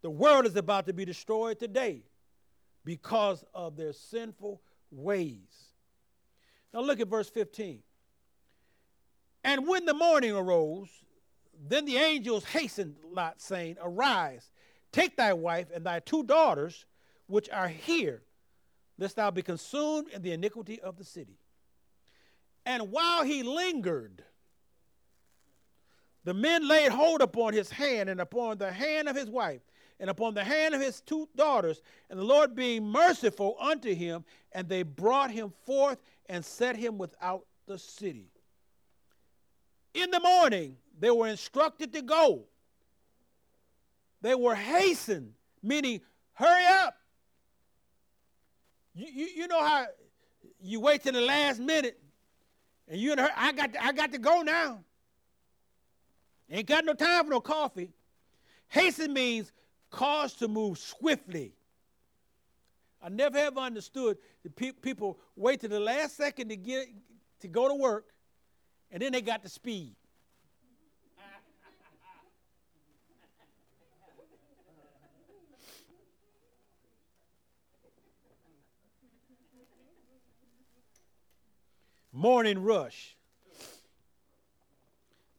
The 0.00 0.10
world 0.10 0.46
is 0.46 0.56
about 0.56 0.86
to 0.86 0.92
be 0.92 1.04
destroyed 1.04 1.58
today 1.58 2.02
because 2.84 3.44
of 3.54 3.76
their 3.76 3.92
sinful 3.92 4.60
ways. 4.90 5.72
Now 6.72 6.80
look 6.80 7.00
at 7.00 7.08
verse 7.08 7.30
15. 7.30 7.82
And 9.42 9.66
when 9.66 9.84
the 9.84 9.94
morning 9.94 10.32
arose, 10.32 10.88
then 11.68 11.84
the 11.84 11.96
angels 11.96 12.44
hastened 12.44 12.96
Lot, 13.10 13.40
saying, 13.40 13.76
Arise, 13.80 14.50
take 14.90 15.16
thy 15.16 15.32
wife 15.32 15.68
and 15.74 15.84
thy 15.84 16.00
two 16.00 16.24
daughters, 16.24 16.86
which 17.26 17.48
are 17.50 17.68
here, 17.68 18.22
lest 18.98 19.16
thou 19.16 19.30
be 19.30 19.42
consumed 19.42 20.08
in 20.08 20.22
the 20.22 20.32
iniquity 20.32 20.80
of 20.80 20.96
the 20.96 21.04
city. 21.04 21.38
And 22.66 22.90
while 22.90 23.24
he 23.24 23.42
lingered, 23.42 24.24
the 26.24 26.34
men 26.34 26.66
laid 26.66 26.90
hold 26.90 27.20
upon 27.20 27.52
his 27.52 27.70
hand 27.70 28.08
and 28.08 28.20
upon 28.20 28.56
the 28.56 28.72
hand 28.72 29.08
of 29.08 29.16
his 29.16 29.28
wife 29.28 29.60
and 30.00 30.10
upon 30.10 30.34
the 30.34 30.44
hand 30.44 30.74
of 30.74 30.80
his 30.80 31.00
two 31.00 31.28
daughters, 31.36 31.80
and 32.10 32.18
the 32.18 32.24
Lord 32.24 32.54
being 32.54 32.84
merciful 32.84 33.56
unto 33.60 33.94
him, 33.94 34.24
and 34.52 34.68
they 34.68 34.82
brought 34.82 35.30
him 35.30 35.52
forth 35.64 35.98
and 36.28 36.44
set 36.44 36.76
him 36.76 36.98
without 36.98 37.46
the 37.66 37.78
city. 37.78 38.28
In 39.94 40.10
the 40.10 40.20
morning, 40.20 40.76
they 40.98 41.10
were 41.10 41.28
instructed 41.28 41.92
to 41.92 42.02
go. 42.02 42.44
They 44.20 44.34
were 44.34 44.54
hastened, 44.54 45.32
meaning, 45.62 46.00
hurry 46.32 46.64
up. 46.66 46.96
You, 48.94 49.06
you, 49.12 49.26
you 49.36 49.48
know 49.48 49.62
how 49.62 49.86
you 50.62 50.80
wait 50.80 51.02
till 51.02 51.12
the 51.12 51.20
last 51.20 51.60
minute 51.60 52.00
and 52.88 53.00
you 53.00 53.12
in 53.12 53.18
a 53.18 53.30
I 53.36 53.52
got 53.52 53.72
to, 53.72 53.84
I 53.84 53.92
got 53.92 54.12
to 54.12 54.18
go 54.18 54.42
now. 54.42 54.80
Ain't 56.50 56.66
got 56.66 56.84
no 56.84 56.92
time 56.92 57.24
for 57.24 57.30
no 57.30 57.40
coffee. 57.40 57.90
Hasten 58.68 59.12
means 59.12 59.52
cause 59.94 60.34
to 60.34 60.48
move 60.48 60.76
swiftly. 60.76 61.52
I 63.00 63.08
never 63.08 63.38
have 63.38 63.56
understood 63.56 64.18
that 64.42 64.56
pe- 64.56 64.72
people 64.72 65.18
wait 65.36 65.60
to 65.60 65.68
the 65.68 65.78
last 65.78 66.16
second 66.16 66.48
to 66.48 66.56
get 66.56 66.88
to 67.40 67.48
go 67.48 67.68
to 67.68 67.74
work, 67.74 68.06
and 68.90 69.00
then 69.00 69.12
they 69.12 69.22
got 69.22 69.42
the 69.42 69.48
speed. 69.48 69.94
Morning 82.12 82.62
rush. 82.62 83.16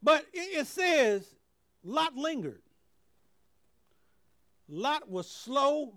But 0.04 0.26
it, 0.34 0.60
it 0.60 0.68
says 0.68 1.26
Lot 1.84 2.16
lingered. 2.16 2.65
Lot 4.68 5.10
was 5.10 5.30
slow 5.30 5.94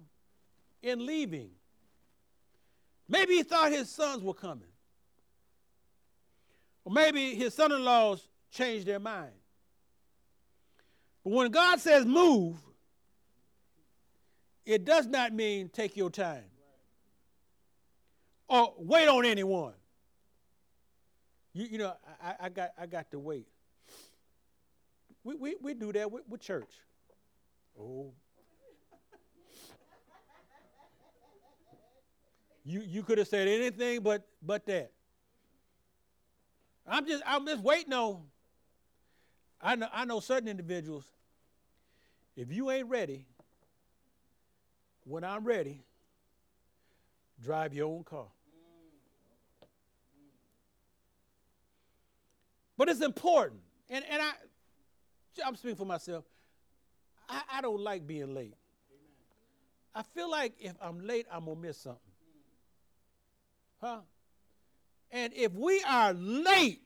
in 0.82 1.04
leaving. 1.04 1.50
Maybe 3.08 3.36
he 3.36 3.42
thought 3.42 3.72
his 3.72 3.90
sons 3.90 4.22
were 4.22 4.34
coming. 4.34 4.68
Or 6.84 6.92
maybe 6.92 7.34
his 7.34 7.54
son 7.54 7.72
in 7.72 7.84
laws 7.84 8.26
changed 8.50 8.86
their 8.86 9.00
mind. 9.00 9.32
But 11.24 11.32
when 11.32 11.50
God 11.50 11.80
says 11.80 12.04
move, 12.04 12.56
it 14.64 14.84
does 14.84 15.06
not 15.06 15.32
mean 15.32 15.70
take 15.70 15.96
your 15.96 16.10
time 16.10 16.44
or 18.48 18.74
wait 18.78 19.08
on 19.08 19.24
anyone. 19.24 19.74
You, 21.54 21.66
you 21.66 21.78
know, 21.78 21.94
I, 22.22 22.34
I, 22.40 22.48
got, 22.50 22.70
I 22.78 22.86
got 22.86 23.10
to 23.12 23.18
wait. 23.18 23.46
We, 25.24 25.36
we, 25.36 25.56
we 25.60 25.74
do 25.74 25.92
that 25.92 26.10
with, 26.10 26.22
with 26.28 26.40
church. 26.40 26.70
Oh, 27.78 28.12
You 32.68 32.82
you 32.82 33.02
could 33.02 33.16
have 33.16 33.28
said 33.28 33.48
anything 33.48 34.02
but 34.02 34.28
but 34.42 34.66
that. 34.66 34.92
I'm 36.86 37.06
just 37.06 37.22
I'm 37.26 37.46
just 37.46 37.62
waiting 37.62 37.94
on. 37.94 38.24
I 39.58 39.74
know 39.74 39.88
I 39.90 40.04
know 40.04 40.20
certain 40.20 40.48
individuals. 40.48 41.04
If 42.36 42.52
you 42.52 42.70
ain't 42.70 42.86
ready, 42.90 43.24
when 45.04 45.24
I'm 45.24 45.44
ready, 45.44 45.82
drive 47.42 47.72
your 47.72 47.88
own 47.88 48.04
car. 48.04 48.26
But 52.76 52.90
it's 52.90 53.00
important. 53.00 53.62
And 53.88 54.04
and 54.10 54.20
I 54.20 54.32
I'm 55.42 55.56
speaking 55.56 55.76
for 55.76 55.86
myself. 55.86 56.26
I, 57.30 57.40
I 57.50 57.60
don't 57.62 57.80
like 57.80 58.06
being 58.06 58.34
late. 58.34 58.56
I 59.94 60.02
feel 60.02 60.30
like 60.30 60.52
if 60.60 60.74
I'm 60.82 61.00
late, 61.00 61.26
I'm 61.32 61.46
gonna 61.46 61.58
miss 61.58 61.78
something. 61.78 62.07
Huh? 63.80 63.98
And 65.10 65.32
if 65.34 65.52
we 65.52 65.82
are 65.88 66.12
late 66.12 66.82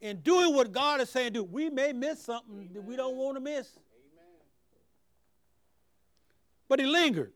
in 0.00 0.20
doing 0.20 0.54
what 0.54 0.72
God 0.72 1.00
is 1.00 1.10
saying 1.10 1.32
do, 1.32 1.42
we 1.44 1.68
may 1.68 1.92
miss 1.92 2.22
something 2.22 2.54
Amen. 2.54 2.70
that 2.74 2.84
we 2.84 2.96
don't 2.96 3.16
want 3.16 3.36
to 3.36 3.40
miss. 3.40 3.68
Amen. 3.68 4.34
But 6.68 6.80
he 6.80 6.86
lingered. 6.86 7.32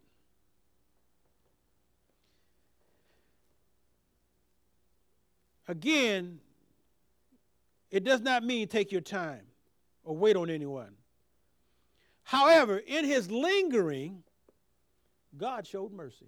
Again, 5.68 6.40
it 7.90 8.05
does 8.05 8.20
not 8.20 8.42
mean 8.42 8.68
take 8.68 8.90
your 8.90 9.00
time 9.00 9.42
or 10.05 10.16
wait 10.16 10.37
on 10.37 10.50
anyone. 10.50 10.94
However, 12.22 12.79
in 12.79 13.05
his 13.05 13.31
lingering, 13.31 14.22
God 15.37 15.66
showed 15.66 15.92
mercy. 15.92 16.26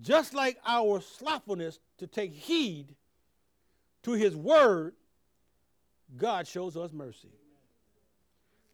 Just 0.00 0.34
like 0.34 0.58
our 0.66 1.00
slothfulness 1.00 1.78
to 1.98 2.06
take 2.06 2.32
heed 2.32 2.94
to 4.02 4.12
his 4.12 4.36
word, 4.36 4.94
God 6.16 6.46
shows 6.46 6.76
us 6.76 6.92
mercy. 6.92 7.32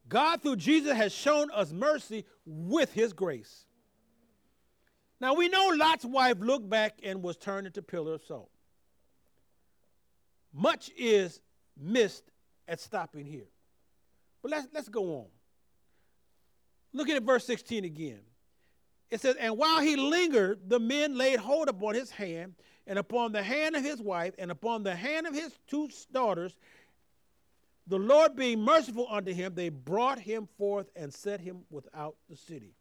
God, 0.08 0.42
through 0.42 0.56
Jesus, 0.56 0.92
has 0.92 1.12
shown 1.12 1.50
us 1.50 1.72
mercy 1.72 2.24
with 2.44 2.92
his 2.92 3.12
grace. 3.12 3.66
Now 5.20 5.34
we 5.34 5.48
know 5.48 5.72
Lot's 5.74 6.04
wife 6.04 6.38
looked 6.40 6.68
back 6.68 7.00
and 7.02 7.22
was 7.22 7.36
turned 7.36 7.66
into 7.66 7.82
pillar 7.82 8.14
of 8.14 8.22
salt. 8.24 8.50
Much 10.52 10.90
is 10.96 11.40
missed 11.76 12.24
at 12.68 12.80
stopping 12.80 13.24
here. 13.24 13.48
But 14.42 14.50
let's, 14.52 14.68
let's 14.72 14.88
go 14.88 15.16
on. 15.16 15.26
Look 16.92 17.08
at 17.08 17.22
verse 17.22 17.44
16 17.44 17.84
again. 17.84 18.20
It 19.10 19.20
says, 19.20 19.36
And 19.36 19.56
while 19.56 19.80
he 19.80 19.96
lingered, 19.96 20.68
the 20.68 20.80
men 20.80 21.16
laid 21.16 21.38
hold 21.38 21.68
upon 21.68 21.94
his 21.94 22.10
hand, 22.10 22.54
and 22.86 22.98
upon 22.98 23.32
the 23.32 23.42
hand 23.42 23.76
of 23.76 23.82
his 23.82 24.00
wife, 24.00 24.34
and 24.38 24.50
upon 24.50 24.82
the 24.82 24.94
hand 24.94 25.26
of 25.26 25.34
his 25.34 25.52
two 25.66 25.88
daughters. 26.12 26.56
The 27.88 27.98
Lord 27.98 28.34
being 28.34 28.60
merciful 28.60 29.06
unto 29.08 29.32
him, 29.32 29.54
they 29.54 29.68
brought 29.68 30.18
him 30.18 30.48
forth 30.58 30.90
and 30.96 31.12
set 31.12 31.40
him 31.40 31.62
without 31.70 32.16
the 32.28 32.36
city. 32.36 32.74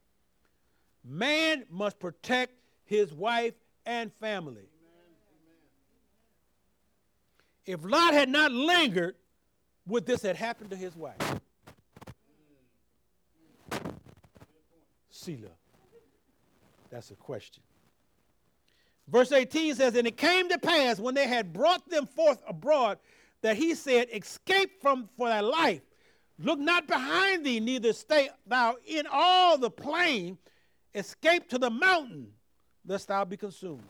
Man 1.03 1.65
must 1.69 1.99
protect 1.99 2.53
his 2.85 3.13
wife 3.13 3.53
and 3.85 4.11
family. 4.19 4.67
If 7.65 7.83
Lot 7.83 8.13
had 8.13 8.29
not 8.29 8.51
lingered, 8.51 9.15
would 9.87 10.05
this 10.05 10.23
have 10.23 10.37
happened 10.37 10.71
to 10.71 10.75
his 10.75 10.95
wife? 10.95 11.17
Selah. 15.09 15.49
That's 16.95 17.11
a 17.11 17.15
question. 17.15 17.61
Verse 19.09 19.33
18 19.33 19.75
says, 19.75 19.95
And 19.95 20.07
it 20.07 20.15
came 20.15 20.47
to 20.47 20.57
pass 20.57 20.97
when 20.97 21.13
they 21.13 21.27
had 21.27 21.51
brought 21.51 21.89
them 21.89 22.05
forth 22.05 22.41
abroad 22.47 22.99
that 23.41 23.57
he 23.57 23.75
said, 23.75 24.07
Escape 24.13 24.81
from 24.81 25.09
for 25.17 25.27
thy 25.27 25.41
life. 25.41 25.81
Look 26.39 26.57
not 26.57 26.87
behind 26.87 27.45
thee, 27.45 27.59
neither 27.59 27.91
stay 27.91 28.29
thou 28.47 28.77
in 28.87 29.07
all 29.11 29.57
the 29.57 29.69
plain. 29.69 30.37
Escape 30.93 31.49
to 31.49 31.57
the 31.57 31.69
mountain, 31.69 32.29
lest 32.87 33.09
thou 33.09 33.25
be 33.25 33.35
consumed. 33.35 33.83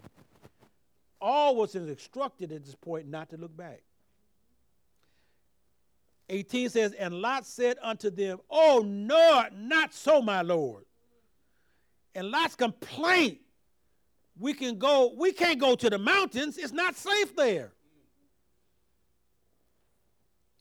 All 1.21 1.55
was 1.55 1.75
instructed 1.75 2.51
at 2.51 2.65
this 2.65 2.73
point 2.73 3.07
not 3.07 3.29
to 3.29 3.37
look 3.37 3.55
back. 3.55 3.81
18 6.29 6.69
says, 6.69 6.93
And 6.93 7.13
Lot 7.13 7.45
said 7.45 7.77
unto 7.83 8.09
them, 8.09 8.39
Oh, 8.49 8.83
no, 8.83 9.45
not 9.53 9.93
so, 9.93 10.23
my 10.23 10.41
Lord. 10.41 10.85
And 12.15 12.31
Lot's 12.31 12.55
complaint, 12.55 13.39
we 14.39 14.53
can 14.53 14.79
go, 14.79 15.13
we 15.17 15.33
can't 15.33 15.59
go 15.59 15.75
to 15.75 15.89
the 15.89 15.97
mountains. 15.99 16.57
It's 16.57 16.71
not 16.71 16.95
safe 16.95 17.35
there. 17.35 17.73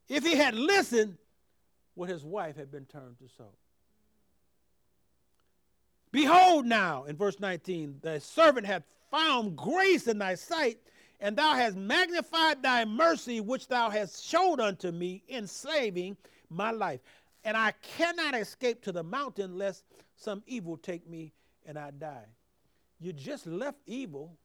If 0.09 0.25
he 0.25 0.35
had 0.35 0.55
listened, 0.55 1.17
what 1.95 2.09
his 2.09 2.25
wife 2.25 2.57
had 2.57 2.71
been 2.73 2.87
turned 2.87 3.19
to 3.19 3.29
salt? 3.37 3.57
Behold 6.11 6.67
now, 6.67 7.05
in 7.05 7.17
verse 7.17 7.41
19, 7.41 7.99
the 8.03 8.21
servant 8.21 8.67
hath 8.67 8.83
found 9.11 9.57
grace 9.57 10.07
in 10.09 10.19
thy 10.19 10.35
sight, 10.35 10.79
and 11.21 11.37
thou 11.37 11.55
hast 11.55 11.77
magnified 11.77 12.63
thy 12.63 12.85
mercy 12.85 13.41
which 13.41 13.69
thou 13.69 13.91
hast 13.91 14.25
showed 14.25 14.61
unto 14.61 14.91
me 14.91 15.23
in 15.29 15.47
saving 15.47 16.17
my 16.51 16.73
life. 16.73 17.01
And 17.45 17.57
I 17.57 17.73
cannot 17.83 18.35
escape 18.35 18.83
to 18.83 18.93
the 18.93 19.03
mountain 19.03 19.57
lest 19.57 19.85
some 20.17 20.43
evil 20.47 20.77
take 20.77 21.09
me 21.09 21.33
and 21.67 21.79
I 21.79 21.91
die. 21.91 22.27
You 23.01 23.13
just 23.13 23.47
left 23.47 23.79
evil. 23.87 24.37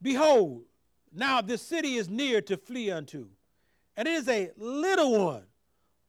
Behold, 0.00 0.62
now 1.14 1.40
this 1.40 1.62
city 1.62 1.94
is 1.94 2.10
near 2.10 2.42
to 2.42 2.58
flee 2.58 2.90
unto, 2.90 3.26
and 3.96 4.06
it 4.06 4.12
is 4.12 4.28
a 4.28 4.50
little 4.58 5.24
one. 5.26 5.44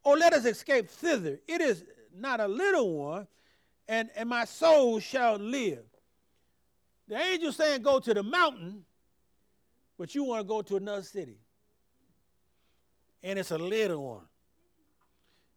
Oh, 0.04 0.14
let 0.14 0.34
us 0.34 0.44
escape 0.46 0.90
thither. 0.90 1.40
It 1.48 1.62
is 1.62 1.86
not 2.14 2.42
a 2.42 2.48
little 2.48 2.94
one, 2.98 3.28
and, 3.88 4.10
and 4.16 4.28
my 4.28 4.44
soul 4.44 5.00
shall 5.00 5.38
live. 5.38 5.86
The 7.08 7.16
angel 7.16 7.54
saying, 7.54 7.84
Go 7.84 8.00
to 8.00 8.14
the 8.14 8.24
mountain, 8.24 8.84
but 9.98 10.14
you 10.14 10.26
want 10.26 10.42
to 10.42 10.48
go 10.48 10.62
to 10.62 10.76
another 10.76 11.04
city. 11.04 11.38
And 13.26 13.40
it's 13.40 13.50
a 13.50 13.58
little 13.58 14.06
one. 14.06 14.22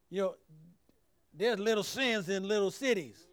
You 0.09 0.23
know, 0.23 0.35
there's 1.35 1.59
little 1.59 1.85
sins 1.85 2.31
in 2.31 2.49
little 2.49 2.71
cities. 2.71 3.27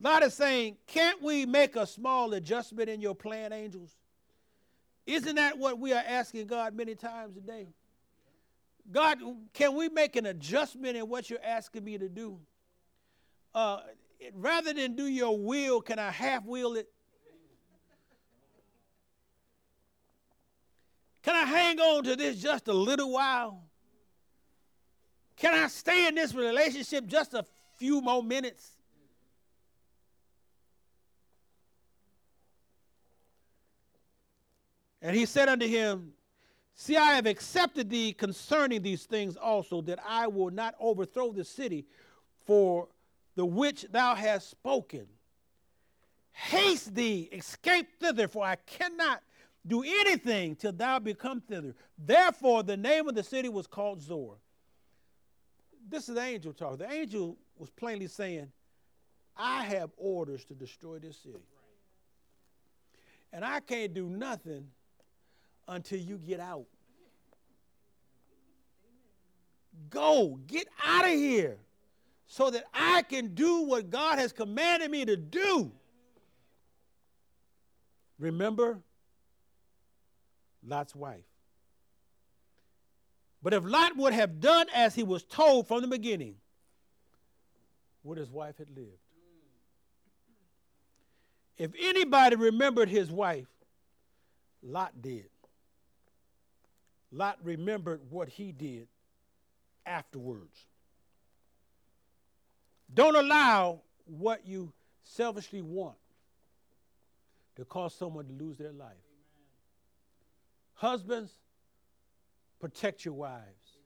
Lot 0.00 0.24
is 0.24 0.34
saying, 0.34 0.78
Can't 0.88 1.22
we 1.22 1.46
make 1.46 1.76
a 1.76 1.86
small 1.86 2.34
adjustment 2.34 2.88
in 2.88 3.00
your 3.00 3.14
plan, 3.14 3.52
angels? 3.52 3.96
Isn't 5.06 5.36
that 5.36 5.56
what 5.56 5.78
we 5.78 5.92
are 5.92 6.02
asking 6.04 6.48
God 6.48 6.74
many 6.74 6.96
times 6.96 7.36
a 7.36 7.40
day? 7.40 7.68
God, 8.90 9.18
can 9.52 9.76
we 9.76 9.88
make 9.88 10.16
an 10.16 10.26
adjustment 10.26 10.96
in 10.96 11.08
what 11.08 11.30
you're 11.30 11.38
asking 11.44 11.84
me 11.84 11.98
to 11.98 12.08
do? 12.08 12.40
Uh, 13.54 13.78
rather 14.34 14.72
than 14.72 14.96
do 14.96 15.06
your 15.06 15.38
will, 15.38 15.80
can 15.80 16.00
I 16.00 16.10
half 16.10 16.44
will 16.44 16.74
it? 16.74 16.88
Can 21.24 21.34
I 21.34 21.44
hang 21.48 21.80
on 21.80 22.04
to 22.04 22.16
this 22.16 22.40
just 22.40 22.68
a 22.68 22.72
little 22.74 23.10
while? 23.10 23.62
Can 25.36 25.54
I 25.54 25.68
stay 25.68 26.06
in 26.06 26.14
this 26.14 26.34
relationship 26.34 27.06
just 27.06 27.32
a 27.32 27.46
few 27.78 28.02
more 28.02 28.22
minutes? 28.22 28.72
And 35.00 35.16
he 35.16 35.24
said 35.24 35.48
unto 35.48 35.66
him, 35.66 36.12
See, 36.76 36.96
I 36.96 37.14
have 37.14 37.26
accepted 37.26 37.88
thee 37.88 38.12
concerning 38.12 38.82
these 38.82 39.04
things 39.04 39.36
also, 39.36 39.80
that 39.82 40.00
I 40.06 40.26
will 40.26 40.50
not 40.50 40.74
overthrow 40.78 41.32
the 41.32 41.44
city 41.44 41.86
for 42.44 42.88
the 43.36 43.46
which 43.46 43.86
thou 43.90 44.14
hast 44.14 44.50
spoken. 44.50 45.06
Haste 46.32 46.94
thee, 46.94 47.28
escape 47.32 48.00
thither, 48.00 48.28
for 48.28 48.44
I 48.44 48.56
cannot 48.56 49.22
do 49.66 49.82
anything 49.82 50.56
till 50.56 50.72
thou 50.72 50.98
become 50.98 51.40
thither. 51.40 51.74
Therefore, 51.98 52.62
the 52.62 52.76
name 52.76 53.08
of 53.08 53.14
the 53.14 53.22
city 53.22 53.48
was 53.48 53.66
called 53.66 54.02
Zoar. 54.02 54.36
This 55.88 56.08
is 56.08 56.14
the 56.14 56.22
angel 56.22 56.52
talking. 56.52 56.78
The 56.78 56.92
angel 56.92 57.36
was 57.56 57.70
plainly 57.70 58.08
saying, 58.08 58.50
I 59.36 59.64
have 59.64 59.90
orders 59.96 60.44
to 60.46 60.54
destroy 60.54 60.98
this 60.98 61.16
city. 61.18 61.42
And 63.32 63.44
I 63.44 63.60
can't 63.60 63.92
do 63.94 64.08
nothing 64.08 64.68
until 65.66 65.98
you 65.98 66.18
get 66.18 66.40
out. 66.40 66.66
Go, 69.90 70.38
get 70.46 70.68
out 70.84 71.04
of 71.04 71.10
here 71.10 71.58
so 72.26 72.50
that 72.50 72.64
I 72.72 73.02
can 73.02 73.34
do 73.34 73.62
what 73.62 73.90
God 73.90 74.18
has 74.18 74.32
commanded 74.32 74.90
me 74.90 75.04
to 75.04 75.16
do. 75.16 75.72
Remember 78.18 78.78
Lot's 80.66 80.94
wife. 80.94 81.24
But 83.42 83.52
if 83.52 83.64
Lot 83.64 83.96
would 83.96 84.14
have 84.14 84.40
done 84.40 84.66
as 84.74 84.94
he 84.94 85.02
was 85.02 85.22
told 85.22 85.68
from 85.68 85.82
the 85.82 85.88
beginning, 85.88 86.36
would 88.02 88.18
his 88.18 88.30
wife 88.30 88.56
have 88.58 88.70
lived? 88.70 88.88
If 91.56 91.72
anybody 91.78 92.36
remembered 92.36 92.88
his 92.88 93.10
wife, 93.10 93.46
Lot 94.62 95.02
did. 95.02 95.28
Lot 97.12 97.38
remembered 97.44 98.00
what 98.10 98.28
he 98.28 98.50
did 98.50 98.88
afterwards. 99.86 100.66
Don't 102.92 103.14
allow 103.14 103.80
what 104.06 104.46
you 104.46 104.72
selfishly 105.04 105.62
want 105.62 105.96
to 107.56 107.64
cause 107.64 107.94
someone 107.94 108.26
to 108.26 108.32
lose 108.32 108.56
their 108.56 108.72
life. 108.72 108.96
Husbands, 110.74 111.32
protect 112.60 113.04
your 113.04 113.14
wives, 113.14 113.78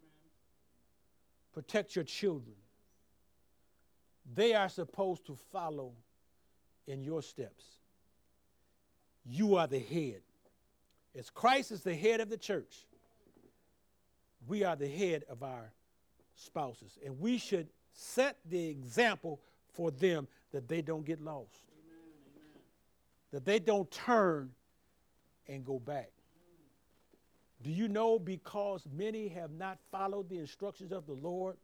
protect 1.53 1.94
your 1.94 2.05
children. 2.05 2.57
They 4.35 4.55
are 4.55 4.68
supposed 4.68 5.27
to 5.27 5.37
follow 5.53 5.92
in 6.87 7.03
your 7.03 7.22
steps. 7.22 7.64
You 9.24 9.57
are 9.57 9.66
the 9.66 9.79
head. 9.79 10.20
As 11.16 11.31
Christ 11.31 11.72
is 11.72 11.83
the 11.83 11.94
head 11.94 12.20
of 12.20 12.29
the 12.29 12.37
church, 12.37 12.87
we 14.47 14.64
are 14.64 14.76
the 14.76 14.89
head 14.89 15.24
of 15.28 15.43
our 15.43 15.72
spouses. 16.34 16.99
And 17.05 17.18
we 17.18 17.39
should 17.39 17.68
set 17.93 18.36
the 18.49 18.68
example 18.68 19.41
for 19.72 19.91
them 19.91 20.28
that 20.53 20.68
they 20.68 20.80
don't 20.82 21.05
get 21.05 21.20
lost, 21.20 21.64
amen, 21.72 21.99
amen. 22.36 22.62
that 23.32 23.45
they 23.45 23.59
don't 23.59 23.91
turn 23.91 24.51
and 25.49 25.64
go 25.64 25.78
back. 25.78 26.11
Do 27.62 27.70
you 27.70 27.88
know 27.88 28.18
because 28.18 28.84
many 28.96 29.28
have 29.28 29.50
not 29.50 29.78
followed 29.90 30.28
the 30.28 30.38
instructions 30.38 30.92
of 30.92 31.06
the 31.06 31.14
Lord, 31.14 31.56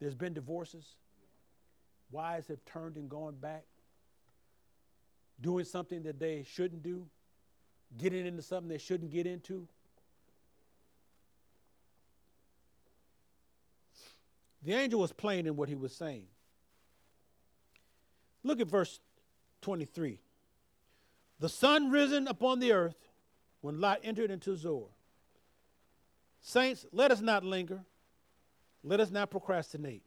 there's 0.00 0.14
been 0.14 0.32
divorces? 0.32 0.84
Wives 2.10 2.48
have 2.48 2.64
turned 2.64 2.96
and 2.96 3.10
gone 3.10 3.34
back, 3.34 3.64
doing 5.40 5.66
something 5.66 6.02
that 6.04 6.18
they 6.18 6.44
shouldn't 6.50 6.82
do, 6.82 7.06
getting 7.98 8.26
into 8.26 8.40
something 8.40 8.68
they 8.68 8.78
shouldn't 8.78 9.10
get 9.10 9.26
into. 9.26 9.68
The 14.62 14.72
angel 14.72 15.00
was 15.00 15.12
plain 15.12 15.46
in 15.46 15.56
what 15.56 15.68
he 15.68 15.74
was 15.74 15.94
saying. 15.94 16.24
Look 18.42 18.60
at 18.60 18.66
verse 18.66 19.00
23. 19.60 20.20
The 21.38 21.48
sun 21.48 21.90
risen 21.90 22.26
upon 22.26 22.60
the 22.60 22.72
earth 22.72 22.96
when 23.60 23.80
Lot 23.80 24.00
entered 24.02 24.30
into 24.30 24.56
Zoar. 24.56 24.88
Saints, 26.40 26.86
let 26.92 27.10
us 27.10 27.20
not 27.20 27.44
linger. 27.44 27.84
Let 28.82 29.00
us 29.00 29.10
not 29.10 29.30
procrastinate. 29.30 30.02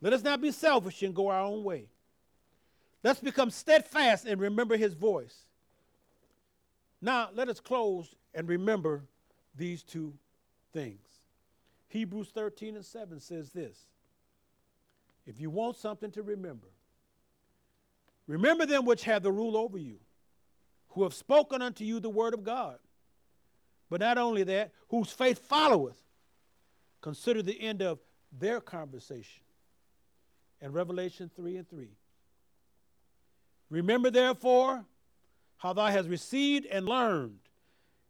Let 0.00 0.12
us 0.12 0.22
not 0.22 0.40
be 0.40 0.52
selfish 0.52 1.02
and 1.02 1.14
go 1.14 1.28
our 1.28 1.42
own 1.42 1.64
way. 1.64 1.86
Let's 3.02 3.20
become 3.20 3.50
steadfast 3.50 4.26
and 4.26 4.40
remember 4.40 4.76
his 4.76 4.94
voice. 4.94 5.44
Now, 7.00 7.30
let 7.34 7.48
us 7.48 7.60
close 7.60 8.14
and 8.34 8.48
remember 8.48 9.04
these 9.54 9.82
two 9.82 10.14
things. 10.72 11.00
Hebrews 11.88 12.30
13 12.34 12.76
and 12.76 12.84
7 12.84 13.20
says 13.20 13.50
this 13.50 13.86
If 15.26 15.40
you 15.40 15.50
want 15.50 15.76
something 15.76 16.10
to 16.12 16.22
remember, 16.22 16.68
remember 18.26 18.66
them 18.66 18.84
which 18.84 19.04
have 19.04 19.22
the 19.22 19.32
rule 19.32 19.56
over 19.56 19.78
you, 19.78 19.98
who 20.90 21.04
have 21.04 21.14
spoken 21.14 21.62
unto 21.62 21.84
you 21.84 22.00
the 22.00 22.10
word 22.10 22.34
of 22.34 22.44
God. 22.44 22.78
But 23.90 24.00
not 24.00 24.18
only 24.18 24.42
that, 24.44 24.72
whose 24.88 25.10
faith 25.10 25.38
followeth. 25.38 25.98
Consider 27.00 27.42
the 27.42 27.60
end 27.60 27.82
of 27.82 27.98
their 28.32 28.60
conversation. 28.60 29.42
And 30.60 30.74
Revelation 30.74 31.30
3 31.34 31.56
and 31.56 31.68
3. 31.68 31.88
Remember, 33.70 34.10
therefore, 34.10 34.84
how 35.58 35.72
thou 35.72 35.86
hast 35.86 36.08
received 36.08 36.66
and 36.66 36.86
learned, 36.86 37.38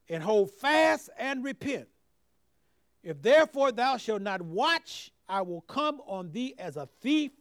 and 0.09 0.23
hold 0.23 0.51
fast 0.51 1.11
and 1.19 1.45
repent. 1.45 1.89
If 3.03 3.23
therefore 3.23 3.73
thou 3.73 3.97
shalt 3.97 4.23
not 4.23 4.43
watch, 4.43 5.13
I 5.29 5.43
will 5.43 5.61
come 5.63 6.01
on 6.07 6.33
thee 6.33 6.55
as 6.59 6.77
a 6.77 6.89
thief, 7.01 7.33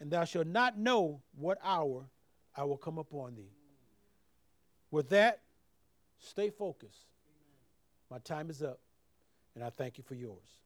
and 0.00 0.10
thou 0.10 0.24
shalt 0.24 0.46
not 0.46 0.78
know 0.78 1.22
what 1.36 1.58
hour 1.62 2.08
I 2.56 2.64
will 2.64 2.76
come 2.76 2.98
upon 2.98 3.36
thee. 3.36 3.52
With 4.90 5.08
that, 5.10 5.40
stay 6.18 6.50
focused. 6.50 7.06
My 8.12 8.18
time 8.18 8.50
is 8.50 8.62
up, 8.62 8.78
and 9.54 9.64
I 9.64 9.70
thank 9.70 9.96
you 9.96 10.04
for 10.04 10.14
yours. 10.14 10.61